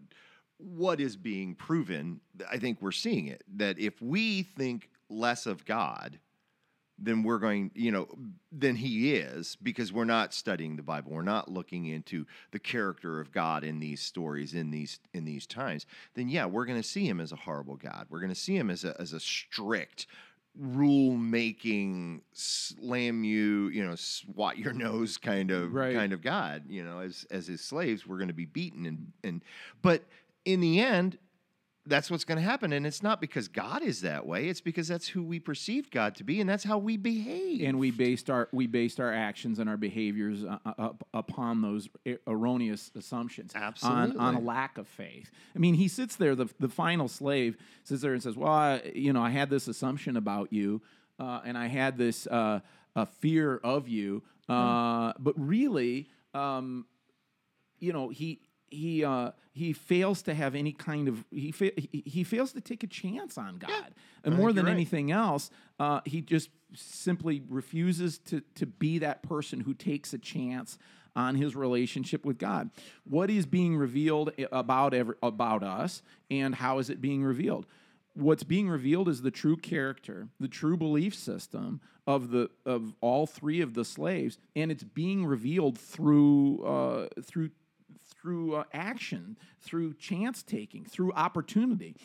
what 0.58 1.00
is 1.00 1.16
being 1.16 1.56
proven? 1.56 2.22
I 2.50 2.58
think 2.58 2.82
we're 2.82 2.92
seeing 2.92 3.28
it. 3.28 3.44
That 3.58 3.78
if 3.80 4.02
we 4.02 4.44
think 4.44 4.90
less 5.10 5.46
of 5.46 5.66
God, 5.66 6.20
then 6.98 7.24
we're 7.24 7.40
going, 7.40 7.72
you 7.76 7.92
know, 7.92 8.08
than 8.52 8.76
He 8.76 9.14
is, 9.14 9.58
because 9.62 9.92
we're 9.92 10.06
not 10.06 10.34
studying 10.34 10.76
the 10.76 10.82
Bible. 10.84 11.12
We're 11.12 11.22
not 11.24 11.52
looking 11.52 11.86
into 11.86 12.26
the 12.52 12.60
character 12.60 13.20
of 13.20 13.32
God 13.32 13.64
in 13.64 13.80
these 13.80 14.02
stories, 14.02 14.54
in 14.54 14.72
these 14.72 15.00
in 15.14 15.26
these 15.26 15.46
times. 15.46 15.86
Then 16.14 16.30
yeah, 16.30 16.46
we're 16.46 16.66
going 16.66 16.82
to 16.82 16.88
see 16.88 17.08
Him 17.08 17.20
as 17.20 17.32
a 17.32 17.36
horrible 17.38 17.76
God. 17.76 18.08
We're 18.10 18.20
going 18.22 18.34
to 18.34 18.40
see 18.40 18.56
Him 18.56 18.70
as 18.70 18.86
a 18.86 19.00
as 19.00 19.14
a 19.14 19.20
strict 19.20 20.08
rule 20.58 21.18
making 21.18 22.22
slam 22.32 23.26
you 23.26 23.68
you 23.68 23.86
know 23.86 23.96
swat 23.96 24.58
your 24.58 24.72
nose 24.86 25.18
kind 25.18 25.52
of 25.52 25.74
Right. 25.74 25.94
kind 25.94 26.14
of 26.14 26.22
god 26.22 26.64
you 26.70 26.82
know 26.82 27.00
as 27.00 27.26
as 27.30 27.48
his 27.48 27.60
slaves 27.60 28.08
we're 28.08 28.16
going 28.20 28.30
to 28.30 28.34
be 28.34 28.46
beaten 28.46 28.86
and 28.86 29.12
and 29.22 29.44
but 29.82 30.04
in 30.46 30.62
the 30.62 30.80
end 30.80 31.18
that's 31.88 32.10
what's 32.10 32.24
going 32.26 32.38
to 32.38 32.44
happen 32.44 32.74
and 32.74 32.86
it's 32.86 33.04
not 33.04 33.22
because 33.22 33.48
god 33.48 33.84
is 33.84 34.02
that 34.02 34.26
way 34.26 34.48
it's 34.48 34.62
because 34.62 34.88
that's 34.88 35.08
who 35.08 35.24
we 35.24 35.40
perceive 35.40 35.90
god 35.92 36.16
to 36.16 36.24
be 36.24 36.42
and 36.42 36.50
that's 36.50 36.64
how 36.64 36.78
we 36.78 36.98
behave. 36.98 37.62
And 37.64 37.80
we 37.80 37.92
based 37.92 38.30
our 38.30 38.48
we 38.52 38.68
based 38.68 39.00
our 39.00 39.14
actions 39.14 39.60
and 39.60 39.70
our 39.70 39.78
behaviors 39.78 40.44
uh, 40.44 40.58
uh, 40.66 40.74
up, 40.78 41.08
upon 41.14 41.62
those 41.62 41.90
er- 42.08 42.20
erroneous 42.28 42.92
assumptions 42.96 43.54
on, 43.84 44.18
on 44.18 44.36
a 44.36 44.40
lack 44.40 44.78
of 44.78 44.88
faith. 44.88 45.32
I 45.56 45.60
mean 45.60 45.76
he 45.76 45.88
sits 45.88 46.16
there 46.16 46.36
the, 46.36 46.48
the 46.60 46.70
final 46.70 47.08
slave 47.08 47.58
sits 47.84 48.02
there 48.02 48.14
and 48.14 48.22
says 48.22 48.36
well 48.36 48.52
I, 48.52 48.92
you 48.94 49.14
know 49.14 49.24
i 49.24 49.30
had 49.30 49.50
this 49.50 49.68
assumption 49.68 50.18
about 50.18 50.52
you 50.52 50.82
uh, 51.20 51.42
and 51.46 51.58
i 51.58 51.68
had 51.68 51.98
this 51.98 52.28
uh, 52.28 52.60
a 52.96 53.06
fear 53.06 53.58
of 53.64 53.88
you 53.88 54.24
uh, 54.48 55.14
but 55.20 55.34
really 55.38 56.08
um, 56.34 56.86
you 57.80 57.94
know 57.94 58.10
he 58.10 58.42
he 58.70 59.04
uh, 59.04 59.32
he 59.54 59.74
fails 59.74 60.22
to 60.24 60.34
have 60.34 60.56
any 60.56 60.72
kind 60.72 61.08
of 61.08 61.26
he 61.32 61.52
fa- 61.52 61.72
he, 61.76 62.04
he 62.06 62.24
fails 62.24 62.54
to 62.54 62.62
take 62.62 62.84
a 62.84 62.88
chance 62.88 63.38
on 63.38 63.58
God, 63.58 63.94
and 64.24 64.34
I 64.34 64.38
more 64.38 64.54
than 64.54 64.66
right. 64.66 64.72
anything 64.72 65.12
else, 65.12 65.50
uh, 65.80 66.02
he 66.06 66.22
just 66.22 66.50
simply 66.74 67.42
refuses 67.50 68.18
to 68.20 68.42
to 68.56 68.66
be 68.66 69.00
that 69.00 69.24
person 69.24 69.62
who 69.62 69.74
takes 69.74 70.14
a 70.14 70.18
chance 70.18 70.78
on 71.16 71.36
his 71.36 71.56
relationship 71.56 72.26
with 72.26 72.38
God. 72.38 72.70
What 73.10 73.30
is 73.30 73.46
being 73.46 73.78
revealed 73.78 74.32
about 74.52 74.94
every, 74.94 75.16
about 75.24 75.64
us, 75.64 76.02
and 76.30 76.56
how 76.56 76.80
is 76.80 76.90
it 76.90 77.00
being 77.00 77.24
revealed? 77.24 77.66
what's 78.16 78.44
being 78.44 78.70
revealed 78.70 79.10
is 79.10 79.22
the 79.22 79.32
true 79.32 79.58
character, 79.58 80.30
the 80.40 80.48
true 80.48 80.78
belief 80.78 81.14
system 81.14 81.82
of 82.08 82.32
the 82.32 82.50
of 82.66 82.94
all 83.02 83.28
three 83.28 83.62
of 83.62 83.74
the 83.74 83.86
slaves, 83.86 84.38
and 84.56 84.72
it's 84.72 84.84
being 84.84 85.26
revealed 85.26 85.78
through 85.78 86.64
uh, 86.64 87.08
through 87.22 87.52
through 88.26 88.56
uh, 88.56 88.64
action, 88.74 89.38
through 89.62 89.94
chance 89.94 90.42
taking, 90.42 90.84
through 90.84 91.12
opportunity. 91.12 91.96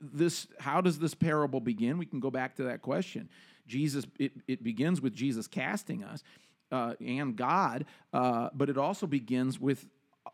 This 0.00 0.48
how 0.58 0.80
does 0.80 0.98
this 0.98 1.14
parable 1.14 1.60
begin? 1.60 1.96
We 1.96 2.06
can 2.06 2.18
go 2.18 2.30
back 2.30 2.56
to 2.56 2.64
that 2.64 2.82
question. 2.82 3.28
Jesus 3.68 4.04
it, 4.18 4.32
it 4.48 4.64
begins 4.64 5.00
with 5.00 5.14
Jesus 5.14 5.46
casting 5.46 6.02
us 6.02 6.24
uh, 6.72 6.94
and 7.00 7.36
God, 7.36 7.86
uh, 8.12 8.48
but 8.52 8.68
it 8.68 8.76
also 8.76 9.06
begins 9.06 9.60
with 9.60 9.86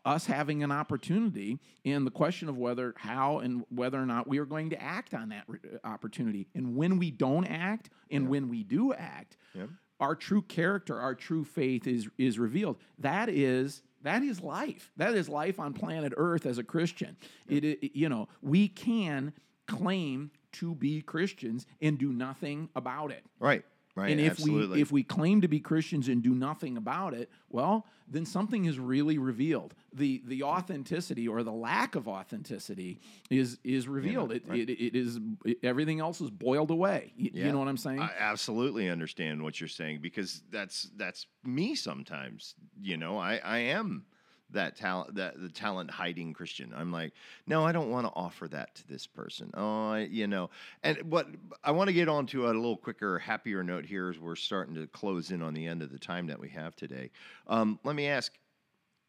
us 0.05 0.25
having 0.25 0.63
an 0.63 0.71
opportunity 0.71 1.59
and 1.85 2.05
the 2.05 2.11
question 2.11 2.49
of 2.49 2.57
whether 2.57 2.95
how 2.97 3.37
and 3.37 3.63
whether 3.69 4.01
or 4.01 4.07
not 4.07 4.27
we 4.27 4.39
are 4.39 4.45
going 4.45 4.71
to 4.71 4.81
act 4.81 5.13
on 5.13 5.29
that 5.29 5.43
re- 5.47 5.59
opportunity 5.83 6.47
and 6.55 6.75
when 6.75 6.97
we 6.97 7.11
don't 7.11 7.45
act 7.45 7.89
and 8.11 8.23
yeah. 8.23 8.29
when 8.29 8.49
we 8.49 8.63
do 8.63 8.93
act 8.93 9.37
yeah. 9.53 9.65
Our 9.99 10.15
true 10.15 10.41
character 10.41 10.99
our 10.99 11.15
true 11.15 11.43
faith 11.43 11.87
is 11.87 12.07
is 12.17 12.39
revealed. 12.39 12.77
That 12.99 13.29
is 13.29 13.81
that 14.03 14.23
is 14.23 14.41
life. 14.41 14.91
That 14.97 15.15
is 15.15 15.27
life 15.27 15.59
on 15.59 15.73
planet 15.73 16.13
earth 16.17 16.45
as 16.45 16.57
a 16.57 16.63
christian. 16.63 17.17
It, 17.47 17.63
it 17.63 17.91
you 17.95 18.09
know 18.09 18.27
we 18.41 18.67
can 18.67 19.33
claim 19.67 20.31
to 20.53 20.75
be 20.75 21.01
christians 21.01 21.65
and 21.81 21.97
do 21.97 22.11
nothing 22.11 22.69
about 22.75 23.11
it. 23.11 23.23
Right 23.39 23.63
Right, 23.97 24.11
and 24.11 24.21
if 24.21 24.33
absolutely. 24.33 24.75
we 24.75 24.81
if 24.83 24.91
we 24.91 25.01
claim 25.01 25.41
to 25.41 25.47
be 25.47 25.59
Christians 25.59 26.07
and 26.07 26.21
do 26.21 26.35
nothing 26.35 26.77
about 26.77 27.15
it, 27.15 27.31
well, 27.49 27.87
then 28.07 28.27
something 28.27 28.65
is 28.65 28.77
really 28.77 29.17
revealed. 29.17 29.73
the 29.91 30.21
The 30.27 30.43
authenticity 30.43 31.27
or 31.27 31.41
the 31.41 31.51
lack 31.51 31.95
of 31.95 32.07
authenticity 32.07 32.99
is 33.31 33.57
is 33.63 33.87
revealed. 33.87 34.33
Yeah, 34.33 34.39
right. 34.45 34.59
it, 34.59 34.69
it, 34.69 34.85
it 34.85 34.95
is 34.95 35.19
it, 35.43 35.57
everything 35.63 35.99
else 35.99 36.21
is 36.21 36.29
boiled 36.29 36.69
away. 36.69 37.11
Yeah. 37.17 37.45
You 37.45 37.51
know 37.51 37.57
what 37.57 37.69
I'm 37.69 37.77
saying? 37.77 37.99
I 37.99 38.11
absolutely 38.19 38.87
understand 38.87 39.41
what 39.41 39.59
you're 39.59 39.67
saying 39.67 40.01
because 40.03 40.43
that's 40.51 40.91
that's 40.95 41.25
me 41.43 41.73
sometimes. 41.73 42.53
You 42.79 42.97
know, 42.97 43.17
I 43.17 43.41
I 43.43 43.57
am 43.57 44.05
that 44.51 44.75
talent 44.75 45.15
that 45.15 45.39
the 45.41 45.49
talent 45.49 45.91
hiding 45.91 46.33
christian. 46.33 46.73
I'm 46.75 46.91
like 46.91 47.13
no 47.45 47.65
i 47.65 47.71
don't 47.71 47.89
want 47.89 48.07
to 48.07 48.13
offer 48.13 48.47
that 48.49 48.75
to 48.75 48.87
this 48.87 49.07
person. 49.07 49.51
Oh 49.53 49.91
I, 49.91 49.99
you 49.99 50.27
know 50.27 50.49
and 50.83 50.97
what 51.03 51.27
i 51.63 51.71
want 51.71 51.87
to 51.87 51.93
get 51.93 52.07
on 52.07 52.25
to 52.27 52.45
a 52.45 52.47
little 52.47 52.77
quicker 52.77 53.19
happier 53.19 53.63
note 53.63 53.85
here 53.85 54.09
as 54.09 54.19
we're 54.19 54.35
starting 54.35 54.75
to 54.75 54.87
close 54.87 55.31
in 55.31 55.41
on 55.41 55.53
the 55.53 55.65
end 55.65 55.81
of 55.81 55.91
the 55.91 55.99
time 55.99 56.27
that 56.27 56.39
we 56.39 56.49
have 56.49 56.75
today. 56.75 57.11
Um, 57.47 57.79
let 57.83 57.95
me 57.95 58.07
ask 58.07 58.33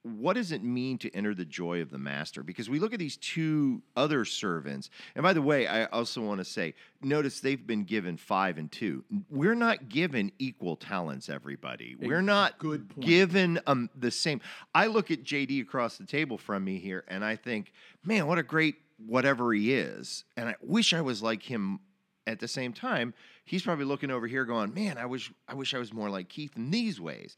what 0.02 0.34
does 0.34 0.52
it 0.52 0.62
mean 0.62 0.96
to 0.98 1.14
enter 1.14 1.34
the 1.34 1.44
joy 1.44 1.80
of 1.82 1.90
the 1.90 1.98
master? 1.98 2.42
Because 2.42 2.70
we 2.70 2.78
look 2.78 2.92
at 2.92 2.98
these 2.98 3.16
two 3.16 3.82
other 3.96 4.24
servants. 4.24 4.90
And 5.14 5.22
by 5.22 5.32
the 5.32 5.42
way, 5.42 5.66
I 5.66 5.86
also 5.86 6.22
want 6.22 6.38
to 6.38 6.44
say, 6.44 6.74
notice 7.02 7.40
they've 7.40 7.66
been 7.66 7.84
given 7.84 8.16
five 8.16 8.58
and 8.58 8.70
two. 8.70 9.04
We're 9.28 9.54
not 9.54 9.88
given 9.88 10.32
equal 10.38 10.76
talents, 10.76 11.28
everybody. 11.28 11.96
We're 12.00 12.22
not 12.22 12.58
Good 12.58 12.94
given 13.00 13.60
um, 13.66 13.90
the 13.98 14.10
same. 14.10 14.40
I 14.74 14.86
look 14.86 15.10
at 15.10 15.24
JD 15.24 15.62
across 15.62 15.98
the 15.98 16.06
table 16.06 16.38
from 16.38 16.64
me 16.64 16.78
here 16.78 17.04
and 17.08 17.24
I 17.24 17.36
think, 17.36 17.72
man, 18.04 18.26
what 18.26 18.38
a 18.38 18.42
great 18.42 18.76
whatever 19.04 19.52
he 19.52 19.74
is. 19.74 20.24
And 20.36 20.48
I 20.48 20.54
wish 20.60 20.94
I 20.94 21.00
was 21.00 21.22
like 21.22 21.42
him 21.42 21.80
at 22.26 22.40
the 22.40 22.48
same 22.48 22.72
time. 22.72 23.14
He's 23.44 23.62
probably 23.62 23.84
looking 23.84 24.10
over 24.10 24.26
here 24.26 24.44
going, 24.44 24.74
man, 24.74 24.98
I 24.98 25.06
wish 25.06 25.32
I 25.48 25.54
wish 25.54 25.74
I 25.74 25.78
was 25.78 25.92
more 25.92 26.10
like 26.10 26.28
Keith 26.28 26.56
in 26.56 26.70
these 26.70 27.00
ways. 27.00 27.36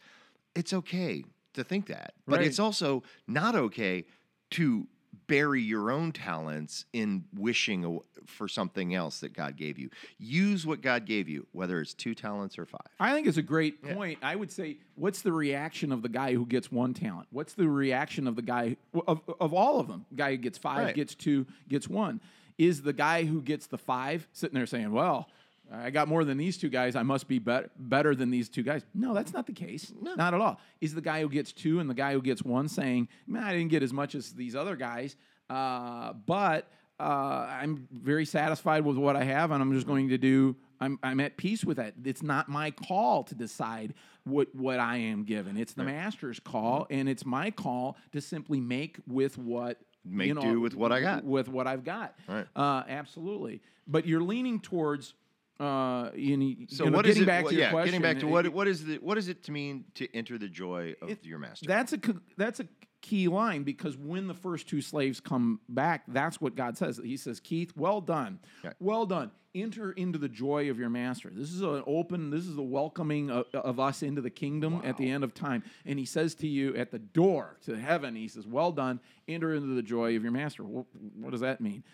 It's 0.55 0.73
okay 0.73 1.25
to 1.55 1.65
think 1.65 1.87
that. 1.87 2.15
But 2.27 2.39
right. 2.39 2.47
it's 2.47 2.59
also 2.59 3.03
not 3.27 3.55
okay 3.55 4.05
to 4.53 4.87
bury 5.27 5.63
your 5.63 5.93
own 5.93 6.11
talents 6.11 6.87
in 6.93 7.25
wishing 7.37 8.01
for 8.27 8.49
something 8.49 8.97
else 8.97 9.21
that 9.21 9.33
God 9.33 9.57
gave 9.57 9.79
you. 9.79 9.89
Use 10.19 10.67
what 10.67 10.81
God 10.81 11.07
gave 11.07 11.29
you, 11.29 11.47
whether 11.53 11.81
it's 11.81 11.95
two 11.95 12.17
talents 12.17 12.59
or 12.59 12.67
five. 12.67 12.81
I 12.99 13.13
think 13.13 13.29
it's 13.29 13.37
a 13.37 13.43
great 13.43 13.81
point. 13.81 14.19
Yeah. 14.21 14.29
I 14.29 14.35
would 14.35 14.51
say, 14.51 14.79
what's 14.97 15.23
the 15.23 15.33
reaction 15.33 15.93
of 15.93 16.03
the 16.03 16.09
guy 16.09 16.35
who 16.35 16.45
gets 16.47 16.73
one 16.73 16.95
talent? 16.95 17.29
What's 17.31 17.55
the 17.55 17.69
reaction 17.69 18.27
of 18.27 18.35
the 18.35 18.43
guy 18.43 18.77
of, 19.07 19.21
of 19.39 19.55
all 19.55 19.79
of 19.79 19.87
them? 19.87 20.05
Guy 20.17 20.33
who 20.33 20.39
gets 20.39 20.59
five, 20.59 20.87
right. 20.87 20.95
gets 20.97 21.15
two, 21.15 21.47
gets 21.69 21.87
one. 21.87 22.21
Is 22.59 22.83
the 22.83 22.93
guy 22.93 23.25
who 23.25 23.41
gets 23.41 23.69
the 23.69 23.79
five 23.79 24.29
sitting 24.33 24.55
there 24.55 24.67
saying, 24.67 24.93
"Well, 24.93 25.29
I 25.73 25.91
got 25.91 26.09
more 26.09 26.25
than 26.25 26.37
these 26.37 26.59
two 26.59 26.69
guys. 26.69 26.97
I 26.97 27.03
must 27.03 27.29
be, 27.29 27.39
better 27.39 28.15
than 28.15 28.31
these 28.31 28.49
two 28.49 28.63
guys. 28.63 28.85
No, 28.95 29.15
that's 29.15 29.33
not 29.33 29.47
the 29.47 29.53
case. 29.53 29.93
No. 30.01 30.15
Not 30.15 30.35
at 30.35 30.41
all. 30.41 30.59
Is 30.81 30.95
the 30.95 31.01
guy 31.01 31.21
who 31.21 31.29
gets 31.29 31.53
two 31.53 31.79
and 31.81 31.89
the 31.89 31.95
guy 31.95 32.13
who 32.13 32.23
gets 32.23 32.43
one 32.43 32.69
saying, 32.69 33.09
Man, 33.27 33.43
I 33.43 33.53
didn't 33.53 33.71
get 33.71 33.83
as 33.83 33.93
much 33.93 34.15
as 34.15 34.33
these 34.33 34.57
other 34.57 34.75
guys, 34.77 35.17
uh, 35.49 36.13
but 36.27 36.71
uh, 36.99 37.49
I'm 37.49 37.89
very 37.93 38.25
satisfied 38.25 38.85
with 38.85 38.97
what 38.97 39.17
I 39.17 39.25
have, 39.25 39.53
and 39.53 39.63
I'm 39.63 39.73
just 39.73 39.87
going 39.87 40.11
to 40.11 40.19
do. 40.19 40.57
I'm, 40.81 40.99
I'm 41.03 41.21
at 41.21 41.37
peace 41.37 41.65
with 41.65 41.79
that. 41.79 41.95
It's 42.05 42.23
not 42.23 42.49
my 42.49 42.71
call 42.71 43.25
to 43.25 43.35
decide 43.35 43.95
what 44.25 44.55
what 44.55 44.81
I 44.81 44.97
am 44.99 45.25
given. 45.25 45.57
It's 45.57 45.73
the 45.73 45.85
right. 45.85 45.95
master's 45.95 46.41
call, 46.41 46.87
and 46.91 47.09
it's 47.09 47.25
my 47.25 47.51
call 47.51 47.97
to 48.13 48.21
simply 48.21 48.61
make 48.61 48.99
with 49.07 49.39
what 49.39 49.79
make 50.05 50.29
you 50.29 50.35
know, 50.35 50.43
do 50.43 50.61
with 50.61 50.75
what 50.75 50.93
I 50.93 51.01
got. 51.01 51.25
With 51.25 51.49
what 51.49 51.67
I've 51.67 51.85
got. 51.85 52.19
Right. 52.29 52.47
Uh, 52.55 52.83
absolutely. 52.89 53.63
But 53.87 54.07
you're 54.07 54.23
leaning 54.23 54.61
towards 54.61 55.15
uh, 55.61 56.11
you 56.15 56.57
so 56.69 56.85
you 56.85 56.91
know, 56.91 56.97
what 56.97 57.05
getting 57.05 57.19
is 57.19 57.23
it, 57.23 57.27
back 57.27 57.45
well, 57.45 57.51
to 57.51 57.57
your 57.57 57.65
yeah, 57.67 57.71
question, 57.71 57.87
getting 57.87 58.03
back 58.03 58.19
to 58.21 58.27
what 58.27 58.49
what 58.49 58.67
is 58.67 58.87
the 58.87 58.97
what 58.97 59.17
does 59.17 59.29
it 59.29 59.45
to 59.45 59.53
mean 59.53 59.85
to 59.95 60.09
enter 60.17 60.39
the 60.39 60.49
joy 60.49 60.95
of 61.03 61.11
it, 61.11 61.25
your 61.25 61.39
master? 61.39 61.67
That's 61.67 61.93
a 61.93 62.01
that's 62.39 62.61
a 62.61 62.67
key 63.03 63.29
line 63.29 63.63
because 63.63 63.95
when 63.95 64.27
the 64.27 64.35
first 64.35 64.69
two 64.69 64.81
slaves 64.81 65.21
come 65.21 65.61
back, 65.69 66.05
that's 66.09 66.41
what 66.41 66.57
God 66.57 66.79
says. 66.79 66.99
He 67.05 67.19
says, 67.19 67.41
"Keith, 67.41 67.73
well 67.77 68.01
done, 68.01 68.39
okay. 68.65 68.75
well 68.81 69.05
done. 69.05 69.33
Enter 69.55 69.93
into 69.93 70.17
the 70.19 70.31
joy 70.31 70.71
of 70.71 70.79
your 70.79 70.89
master." 70.89 71.31
This 71.31 71.53
is 71.53 71.61
an 71.61 71.83
open. 71.87 72.31
This 72.31 72.47
is 72.47 72.57
a 72.57 72.63
welcoming 72.63 73.31
of, 73.31 73.45
of 73.53 73.79
us 73.79 74.03
into 74.03 74.23
the 74.23 74.31
kingdom 74.31 74.77
wow. 74.77 74.83
at 74.87 74.97
the 74.97 75.11
end 75.11 75.25
of 75.25 75.35
time. 75.35 75.63
And 75.85 75.99
He 75.99 76.07
says 76.07 76.35
to 76.37 76.49
you 76.49 76.75
at 76.75 76.91
the 76.91 76.99
door 76.99 77.59
to 77.67 77.79
heaven, 77.79 78.17
He 78.17 78.29
says, 78.29 78.47
"Well 78.47 78.73
done. 78.73 78.99
Enter 79.29 79.55
into 79.55 79.75
the 79.75 79.83
joy 79.83 80.17
of 80.17 80.23
your 80.23 80.33
master." 80.33 80.65
Well, 80.65 80.87
what 81.17 81.33
does 81.33 81.41
that 81.41 81.61
mean? 81.61 81.85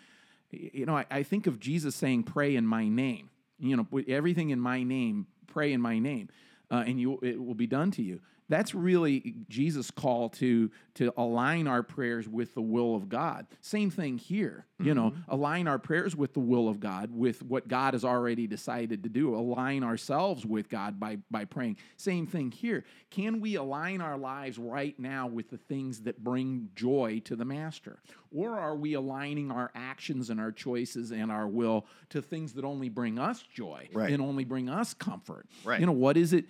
You 0.51 0.85
know, 0.85 0.95
I, 0.95 1.05
I 1.11 1.23
think 1.23 1.47
of 1.47 1.59
Jesus 1.59 1.97
saying, 1.97 2.23
"Pray 2.23 2.55
in 2.55 2.65
my 2.65 2.87
name." 2.87 3.29
You 3.59 3.75
know, 3.75 3.87
everything 4.07 4.49
in 4.51 4.59
my 4.59 4.83
name, 4.83 5.27
pray 5.47 5.73
in 5.73 5.81
my 5.81 5.99
name, 5.99 6.29
uh, 6.71 6.83
and 6.85 6.99
you 6.99 7.19
it 7.21 7.43
will 7.43 7.55
be 7.55 7.67
done 7.67 7.91
to 7.91 8.01
you. 8.01 8.19
That's 8.49 8.73
really 8.73 9.35
Jesus' 9.49 9.91
call 9.91 10.29
to 10.29 10.71
to 10.95 11.13
align 11.17 11.67
our 11.67 11.83
prayers 11.83 12.29
with 12.29 12.53
the 12.53 12.61
will 12.61 12.95
of 12.95 13.09
God. 13.09 13.45
Same 13.61 13.89
thing 13.89 14.17
here, 14.17 14.65
mm-hmm. 14.75 14.87
you 14.87 14.93
know, 14.93 15.11
mm-hmm. 15.11 15.31
align 15.31 15.67
our 15.67 15.77
prayers 15.77 16.15
with 16.15 16.33
the 16.33 16.39
will 16.39 16.69
of 16.69 16.79
God, 16.79 17.11
with 17.11 17.43
what 17.43 17.67
God 17.67 17.93
has 17.93 18.05
already 18.05 18.47
decided 18.47 19.03
to 19.03 19.09
do. 19.09 19.35
Align 19.35 19.83
ourselves 19.83 20.45
with 20.45 20.69
God 20.69 20.99
by 20.99 21.17
by 21.29 21.43
praying. 21.43 21.77
Same 21.97 22.25
thing 22.25 22.51
here. 22.51 22.85
Can 23.09 23.41
we 23.41 23.55
align 23.55 23.99
our 23.99 24.17
lives 24.17 24.57
right 24.57 24.97
now 24.97 25.27
with 25.27 25.49
the 25.49 25.57
things 25.57 26.01
that 26.01 26.23
bring 26.23 26.69
joy 26.73 27.21
to 27.25 27.35
the 27.35 27.45
Master, 27.45 28.01
or 28.33 28.57
are 28.57 28.75
we 28.75 28.93
aligning 28.93 29.51
our 29.51 29.71
actions 29.75 30.29
and 30.29 30.39
our 30.39 30.51
choices 30.51 31.11
and 31.11 31.31
our 31.31 31.47
will 31.47 31.85
to 32.09 32.21
things 32.21 32.53
that 32.53 32.65
only 32.65 32.89
bring 32.89 33.19
us 33.19 33.43
joy 33.53 33.89
right. 33.93 34.11
and 34.11 34.21
only 34.21 34.43
bring 34.43 34.69
us 34.69 34.93
comfort? 34.93 35.45
Right. 35.63 35.79
You 35.79 35.85
know, 35.85 35.91
what 35.91 36.17
is 36.17 36.33
it? 36.33 36.45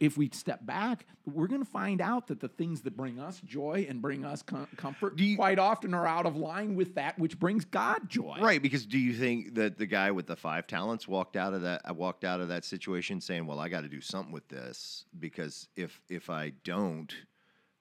If 0.00 0.16
we 0.16 0.30
step 0.32 0.64
back, 0.66 1.06
we're 1.26 1.46
going 1.46 1.64
to 1.64 1.70
find 1.70 2.00
out 2.00 2.26
that 2.28 2.40
the 2.40 2.48
things 2.48 2.82
that 2.82 2.96
bring 2.96 3.18
us 3.18 3.40
joy 3.40 3.86
and 3.88 4.02
bring 4.02 4.24
us 4.24 4.42
com- 4.42 4.66
comfort 4.76 5.18
you, 5.18 5.36
quite 5.36 5.58
often 5.58 5.94
are 5.94 6.06
out 6.06 6.26
of 6.26 6.36
line 6.36 6.74
with 6.74 6.94
that 6.96 7.18
which 7.18 7.38
brings 7.38 7.64
God 7.64 8.08
joy. 8.08 8.38
Right, 8.40 8.60
because 8.60 8.86
do 8.86 8.98
you 8.98 9.14
think 9.14 9.54
that 9.54 9.78
the 9.78 9.86
guy 9.86 10.10
with 10.10 10.26
the 10.26 10.36
five 10.36 10.66
talents 10.66 11.06
walked 11.06 11.36
out 11.36 11.54
of 11.54 11.62
that 11.62 11.82
I 11.84 11.92
walked 11.92 12.24
out 12.24 12.40
of 12.40 12.48
that 12.48 12.64
situation 12.64 13.20
saying, 13.20 13.46
"Well, 13.46 13.60
I 13.60 13.68
got 13.68 13.82
to 13.82 13.88
do 13.88 14.00
something 14.00 14.32
with 14.32 14.48
this 14.48 15.04
because 15.18 15.68
if 15.76 16.00
if 16.08 16.30
I 16.30 16.52
don't, 16.64 17.12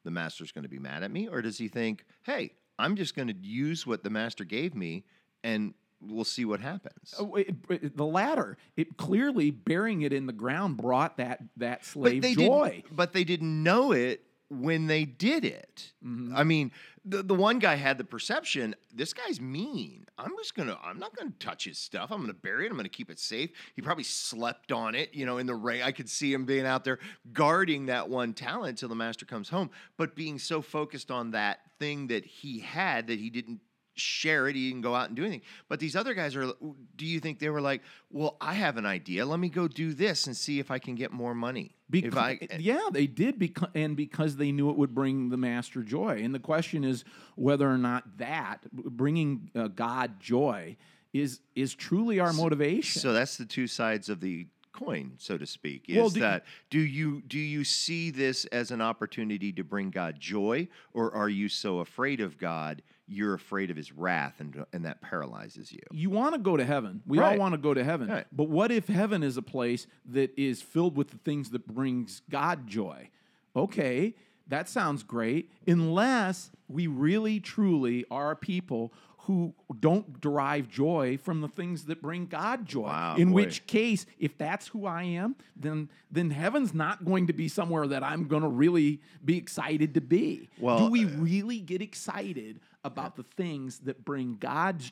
the 0.04 0.12
master's 0.12 0.52
going 0.52 0.64
to 0.64 0.70
be 0.70 0.80
mad 0.80 1.04
at 1.04 1.12
me?" 1.12 1.28
Or 1.28 1.42
does 1.42 1.58
he 1.58 1.68
think, 1.68 2.06
"Hey, 2.24 2.54
I'm 2.82 2.96
just 2.96 3.16
going 3.16 3.28
to 3.28 3.36
use 3.36 3.86
what 3.86 4.04
the 4.04 4.10
master 4.10 4.44
gave 4.44 4.76
me 4.76 5.06
and 5.44 5.74
we'll 6.02 6.26
see 6.26 6.46
what 6.46 6.60
happens. 6.60 7.14
Oh, 7.20 7.36
it, 7.36 7.56
it, 7.70 7.98
the 7.98 8.06
latter, 8.06 8.58
it 8.76 8.98
clearly 8.98 9.52
burying 9.52 10.02
it 10.02 10.14
in 10.14 10.26
the 10.26 10.34
ground 10.34 10.78
brought 10.78 11.18
that 11.18 11.42
that 11.58 11.86
slave 11.86 12.22
but 12.24 12.32
joy. 12.32 12.84
But 12.92 13.14
they 13.14 13.24
didn't 13.24 13.64
know 13.64 13.92
it 13.92 14.24
when 14.52 14.88
they 14.88 15.06
did 15.06 15.46
it. 15.46 15.94
Mm-hmm. 16.06 16.36
I 16.36 16.44
mean, 16.44 16.72
the, 17.06 17.24
the 17.24 17.34
one 17.34 17.58
guy 17.58 17.76
had 17.76 17.98
the 17.98 18.04
perception, 18.04 18.76
this 18.94 19.14
guy's 19.14 19.40
mean. 19.40 20.06
I'm 20.18 20.32
just 20.38 20.56
gonna, 20.56 20.78
I'm 20.84 21.00
not 21.00 21.16
gonna 21.16 21.32
touch 21.40 21.64
his 21.64 21.78
stuff. 21.78 22.12
I'm 22.12 22.20
gonna 22.20 22.34
bury 22.34 22.66
it. 22.66 22.70
I'm 22.70 22.76
gonna 22.76 22.90
keep 22.90 23.10
it 23.10 23.18
safe. 23.18 23.52
He 23.76 23.82
probably 23.82 24.04
slept 24.04 24.74
on 24.74 24.94
it, 24.94 25.14
you 25.14 25.26
know, 25.26 25.38
in 25.38 25.48
the 25.48 25.56
rain. 25.56 25.84
I 25.84 25.94
could 25.94 26.10
see 26.10 26.34
him 26.34 26.44
being 26.44 26.66
out 26.66 26.84
there 26.84 27.00
guarding 27.32 27.86
that 27.86 28.10
one 28.10 28.34
talent 28.34 28.78
till 28.78 28.90
the 28.90 28.96
master 28.96 29.26
comes 29.26 29.48
home, 29.48 29.72
but 29.96 30.16
being 30.16 30.38
so 30.38 30.62
focused 30.62 31.12
on 31.12 31.32
that 31.32 31.60
thing 31.80 32.08
that 32.08 32.26
he 32.26 32.60
had 32.60 33.08
that 33.08 33.20
he 33.20 33.30
didn't 33.30 33.62
share 34.02 34.48
it. 34.48 34.56
He 34.56 34.70
didn't 34.70 34.82
go 34.82 34.96
out 34.96 35.08
and 35.08 35.16
do 35.16 35.24
anything. 35.24 35.42
But 35.70 35.80
these 35.80 35.96
other 35.96 36.14
guys 36.14 36.36
are, 36.36 36.52
do 36.96 37.06
you 37.06 37.20
think 37.20 37.40
they 37.40 37.50
were 37.50 37.62
like, 37.62 37.82
well, 38.10 38.38
I 38.42 38.54
have 38.54 38.78
an 38.78 38.86
idea. 38.86 39.26
Let 39.26 39.40
me 39.40 39.50
go 39.50 39.68
do 39.68 39.94
this 39.94 40.28
and 40.28 40.36
see 40.36 40.60
if 40.60 40.72
I 40.72 40.80
can 40.80 40.96
get 40.96 41.12
more 41.12 41.34
money? 41.36 41.76
Because, 41.90 42.18
I, 42.18 42.40
yeah, 42.58 42.88
they 42.92 43.06
did, 43.06 43.38
because, 43.38 43.70
and 43.76 43.96
because 43.98 44.38
they 44.38 44.52
knew 44.52 44.70
it 44.70 44.78
would 44.78 44.96
bring 44.96 45.30
the 45.30 45.38
master 45.38 45.84
joy. 45.84 46.22
And 46.24 46.34
the 46.34 46.40
question 46.40 46.84
is 46.84 47.04
whether 47.36 47.70
or 47.70 47.78
not 47.78 48.18
that, 48.18 48.60
bringing 48.72 49.50
uh, 49.56 49.68
God 49.68 50.20
joy, 50.20 50.78
is 51.14 51.42
is 51.56 51.76
truly 51.76 52.22
our 52.22 52.32
motivation. 52.32 53.02
So 53.02 53.12
that's 53.12 53.36
the 53.36 53.46
two 53.46 53.68
sides 53.68 54.08
of 54.08 54.22
the 54.22 54.48
coin, 54.72 55.14
so 55.18 55.38
to 55.38 55.46
speak. 55.46 55.86
Is 55.88 55.98
Well, 55.98 56.10
do- 56.10 56.20
that 56.22 56.46
do 56.70 56.80
you 56.80 57.22
do 57.22 57.40
you 57.40 57.64
see 57.64 58.10
this 58.12 58.46
as 58.46 58.72
an 58.72 58.82
opportunity 58.82 59.52
to 59.54 59.64
bring 59.64 59.90
God 59.90 60.20
joy, 60.20 60.68
or 60.94 61.14
are 61.14 61.30
you 61.30 61.50
so 61.50 61.80
afraid 61.80 62.20
of 62.22 62.38
God 62.38 62.82
you're 63.08 63.34
afraid 63.34 63.70
of 63.70 63.76
His 63.78 63.92
wrath, 63.92 64.36
and 64.40 64.66
and 64.72 64.86
that 64.86 65.02
paralyzes 65.02 65.72
you? 65.72 65.82
you 65.92 66.10
want 66.10 66.34
to 66.34 66.40
go 66.40 66.56
to 66.58 66.66
heaven. 66.66 67.02
We 67.06 67.20
all 67.20 67.38
want 67.38 67.54
to 67.54 67.58
go 67.58 67.74
to 67.74 67.84
heaven. 67.84 68.08
Right. 68.10 68.26
But 68.32 68.50
what 68.50 68.72
if 68.72 68.88
heaven 68.88 69.24
is 69.24 69.38
a 69.38 69.42
place 69.42 69.88
that 70.06 70.32
is 70.38 70.62
filled 70.62 70.96
with 70.96 71.10
the 71.10 71.18
things 71.18 71.50
that 71.52 71.68
brings 71.68 72.22
God 72.30 72.68
joy? 72.68 73.10
Okay, 73.56 74.16
that 74.48 74.70
sounds 74.70 75.04
great. 75.04 75.52
Unless 75.68 76.52
we 76.68 76.88
really 76.88 77.40
truly 77.40 78.06
are 78.10 78.32
a 78.32 78.36
people 78.36 78.94
who 79.26 79.54
don't 79.80 80.20
derive 80.20 80.68
joy 80.68 81.18
from 81.18 81.42
the 81.42 81.48
things 81.48 81.86
that 81.86 82.02
bring 82.02 82.26
God 82.26 82.66
joy. 82.66 82.84
Wow, 82.88 83.16
In 83.18 83.30
boy. 83.30 83.36
which 83.36 83.68
case, 83.68 84.06
if 84.18 84.38
that's 84.38 84.68
who 84.70 84.86
I 84.86 85.04
am, 85.04 85.36
then 85.56 85.90
then 86.12 86.32
heaven's 86.32 86.74
not 86.74 87.06
going 87.06 87.28
to 87.28 87.34
be 87.34 87.48
somewhere 87.48 87.86
that 87.88 88.04
I'm 88.04 88.28
going 88.28 88.42
to 88.42 88.48
really 88.50 89.00
be 89.24 89.38
excited 89.38 89.94
to 89.94 90.02
be. 90.02 90.50
Well, 90.60 90.80
Do 90.80 90.92
we 90.92 91.06
uh, 91.06 91.10
really 91.20 91.60
get 91.60 91.82
excited 91.82 92.60
about 92.84 93.16
the 93.16 93.22
things 93.24 93.80
that 93.82 94.04
bring 94.04 94.38
God's 94.40 94.92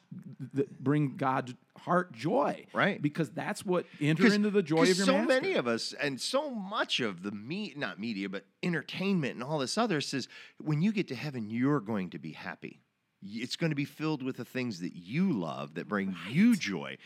that 0.54 0.80
bring 0.80 1.18
God's 1.18 1.56
heart 1.80 2.12
joy? 2.14 2.68
Right. 2.72 3.02
Because 3.02 3.32
that's 3.32 3.66
what 3.66 3.88
enter 4.00 4.32
into 4.32 4.52
the 4.52 4.62
joy 4.62 4.84
of 4.84 4.88
your 4.98 5.06
so 5.08 5.14
master. 5.14 5.28
many 5.28 5.54
of 5.54 5.68
us 5.68 5.94
and 6.00 6.22
so 6.22 6.52
much 6.52 7.00
of 7.00 7.24
the 7.24 7.32
me 7.32 7.74
not 7.76 8.00
media 8.00 8.30
but 8.30 8.46
entertainment 8.62 9.34
and 9.34 9.44
all 9.44 9.58
this 9.58 9.76
other 9.78 10.02
says 10.02 10.28
when 10.60 10.82
you 10.84 10.92
get 10.92 11.08
to 11.08 11.16
heaven 11.16 11.50
you're 11.50 11.80
going 11.80 12.10
to 12.12 12.20
be 12.20 12.34
happy 12.34 12.80
it's 13.24 13.56
going 13.56 13.72
to 13.72 13.76
be 13.76 13.86
filled 13.86 14.24
with 14.24 14.38
the 14.38 14.46
things 14.46 14.80
that 14.80 14.96
you 14.96 15.32
love 15.34 15.76
that 15.76 15.88
bring 15.88 16.16
you 16.30 16.56
joy. 16.56 16.98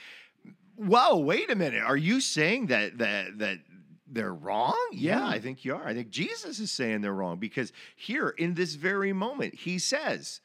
Whoa 0.76 1.18
wait 1.18 1.50
a 1.52 1.56
minute. 1.56 1.84
Are 1.84 1.98
you 1.98 2.20
saying 2.22 2.68
that 2.68 2.98
that 2.98 3.38
that 3.40 3.58
they're 4.08 4.34
wrong? 4.34 4.78
Yeah 4.92 5.20
Yeah. 5.20 5.28
i 5.28 5.40
think 5.40 5.66
you 5.66 5.76
are. 5.76 5.88
I 5.88 5.94
think 5.94 6.10
jesus 6.10 6.60
is 6.60 6.72
saying 6.72 7.02
they're 7.02 7.14
wrong 7.14 7.38
because 7.38 7.72
here 7.96 8.30
in 8.30 8.54
this 8.54 8.76
very 8.76 9.14
moment 9.14 9.56
he 9.56 9.80
says 9.80 10.42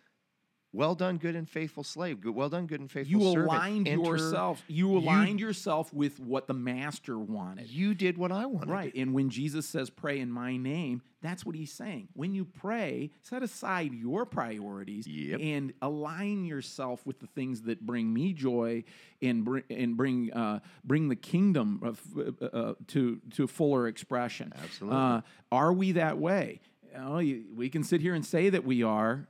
well 0.73 0.95
done 0.95 1.17
good 1.17 1.35
and 1.35 1.49
faithful 1.49 1.83
slave 1.83 2.21
good 2.21 2.35
well 2.35 2.49
done 2.51 2.67
good 2.67 2.81
and 2.81 2.91
faithful 2.91 3.11
you 3.21 3.33
servant. 3.33 3.47
aligned 3.47 3.89
Enter- 3.89 4.05
yourself. 4.05 4.63
You 4.69 4.99
aligned 4.99 5.41
yourself 5.41 5.93
with 5.95 6.21
what 6.21 6.47
the 6.47 6.53
master 6.55 7.19
wanted. 7.19 7.69
you 7.71 7.95
did 7.95 8.19
what 8.19 8.31
i 8.33 8.45
wanted 8.47 8.69
Right. 8.71 8.95
And 8.95 9.15
when 9.15 9.31
Jesus 9.31 9.67
says, 9.67 9.89
pray 9.89 10.21
in 10.21 10.31
my 10.31 10.57
name, 10.59 11.01
that's 11.23 11.45
what 11.45 11.57
he's 11.57 11.73
saying. 11.73 12.09
When 12.13 12.35
you 12.35 12.45
pray, 12.45 13.11
set 13.23 13.43
aside 13.43 13.93
your 13.95 14.27
priorities 14.27 15.07
Yep. 15.07 15.41
and 15.43 15.73
align 15.83 16.45
yourself 16.45 17.05
with 17.07 17.19
the 17.19 17.27
things 17.29 17.63
that 17.63 17.85
bring 17.85 18.13
me 18.13 18.33
joy 18.35 18.85
and 19.23 19.45
bring, 19.45 19.65
and 19.71 19.97
bring, 19.97 20.33
uh, 20.33 20.61
bring 20.85 21.09
the 21.09 21.17
kingdom 21.17 21.81
of, 21.83 22.01
uh, 22.43 22.45
uh, 22.45 22.75
to, 22.89 23.21
to 23.33 23.47
fuller 23.47 23.89
expression. 23.89 24.53
Absolutely. 24.63 24.99
Uh, 24.99 25.21
are 25.51 25.73
we 25.73 25.93
that 25.93 26.19
way? 26.19 26.61
Oh, 26.97 27.19
you, 27.19 27.45
we 27.57 27.69
can 27.69 27.83
sit 27.85 28.01
here 28.01 28.15
and 28.15 28.25
say 28.25 28.51
that 28.51 28.65
we 28.65 28.83
are. 28.83 29.27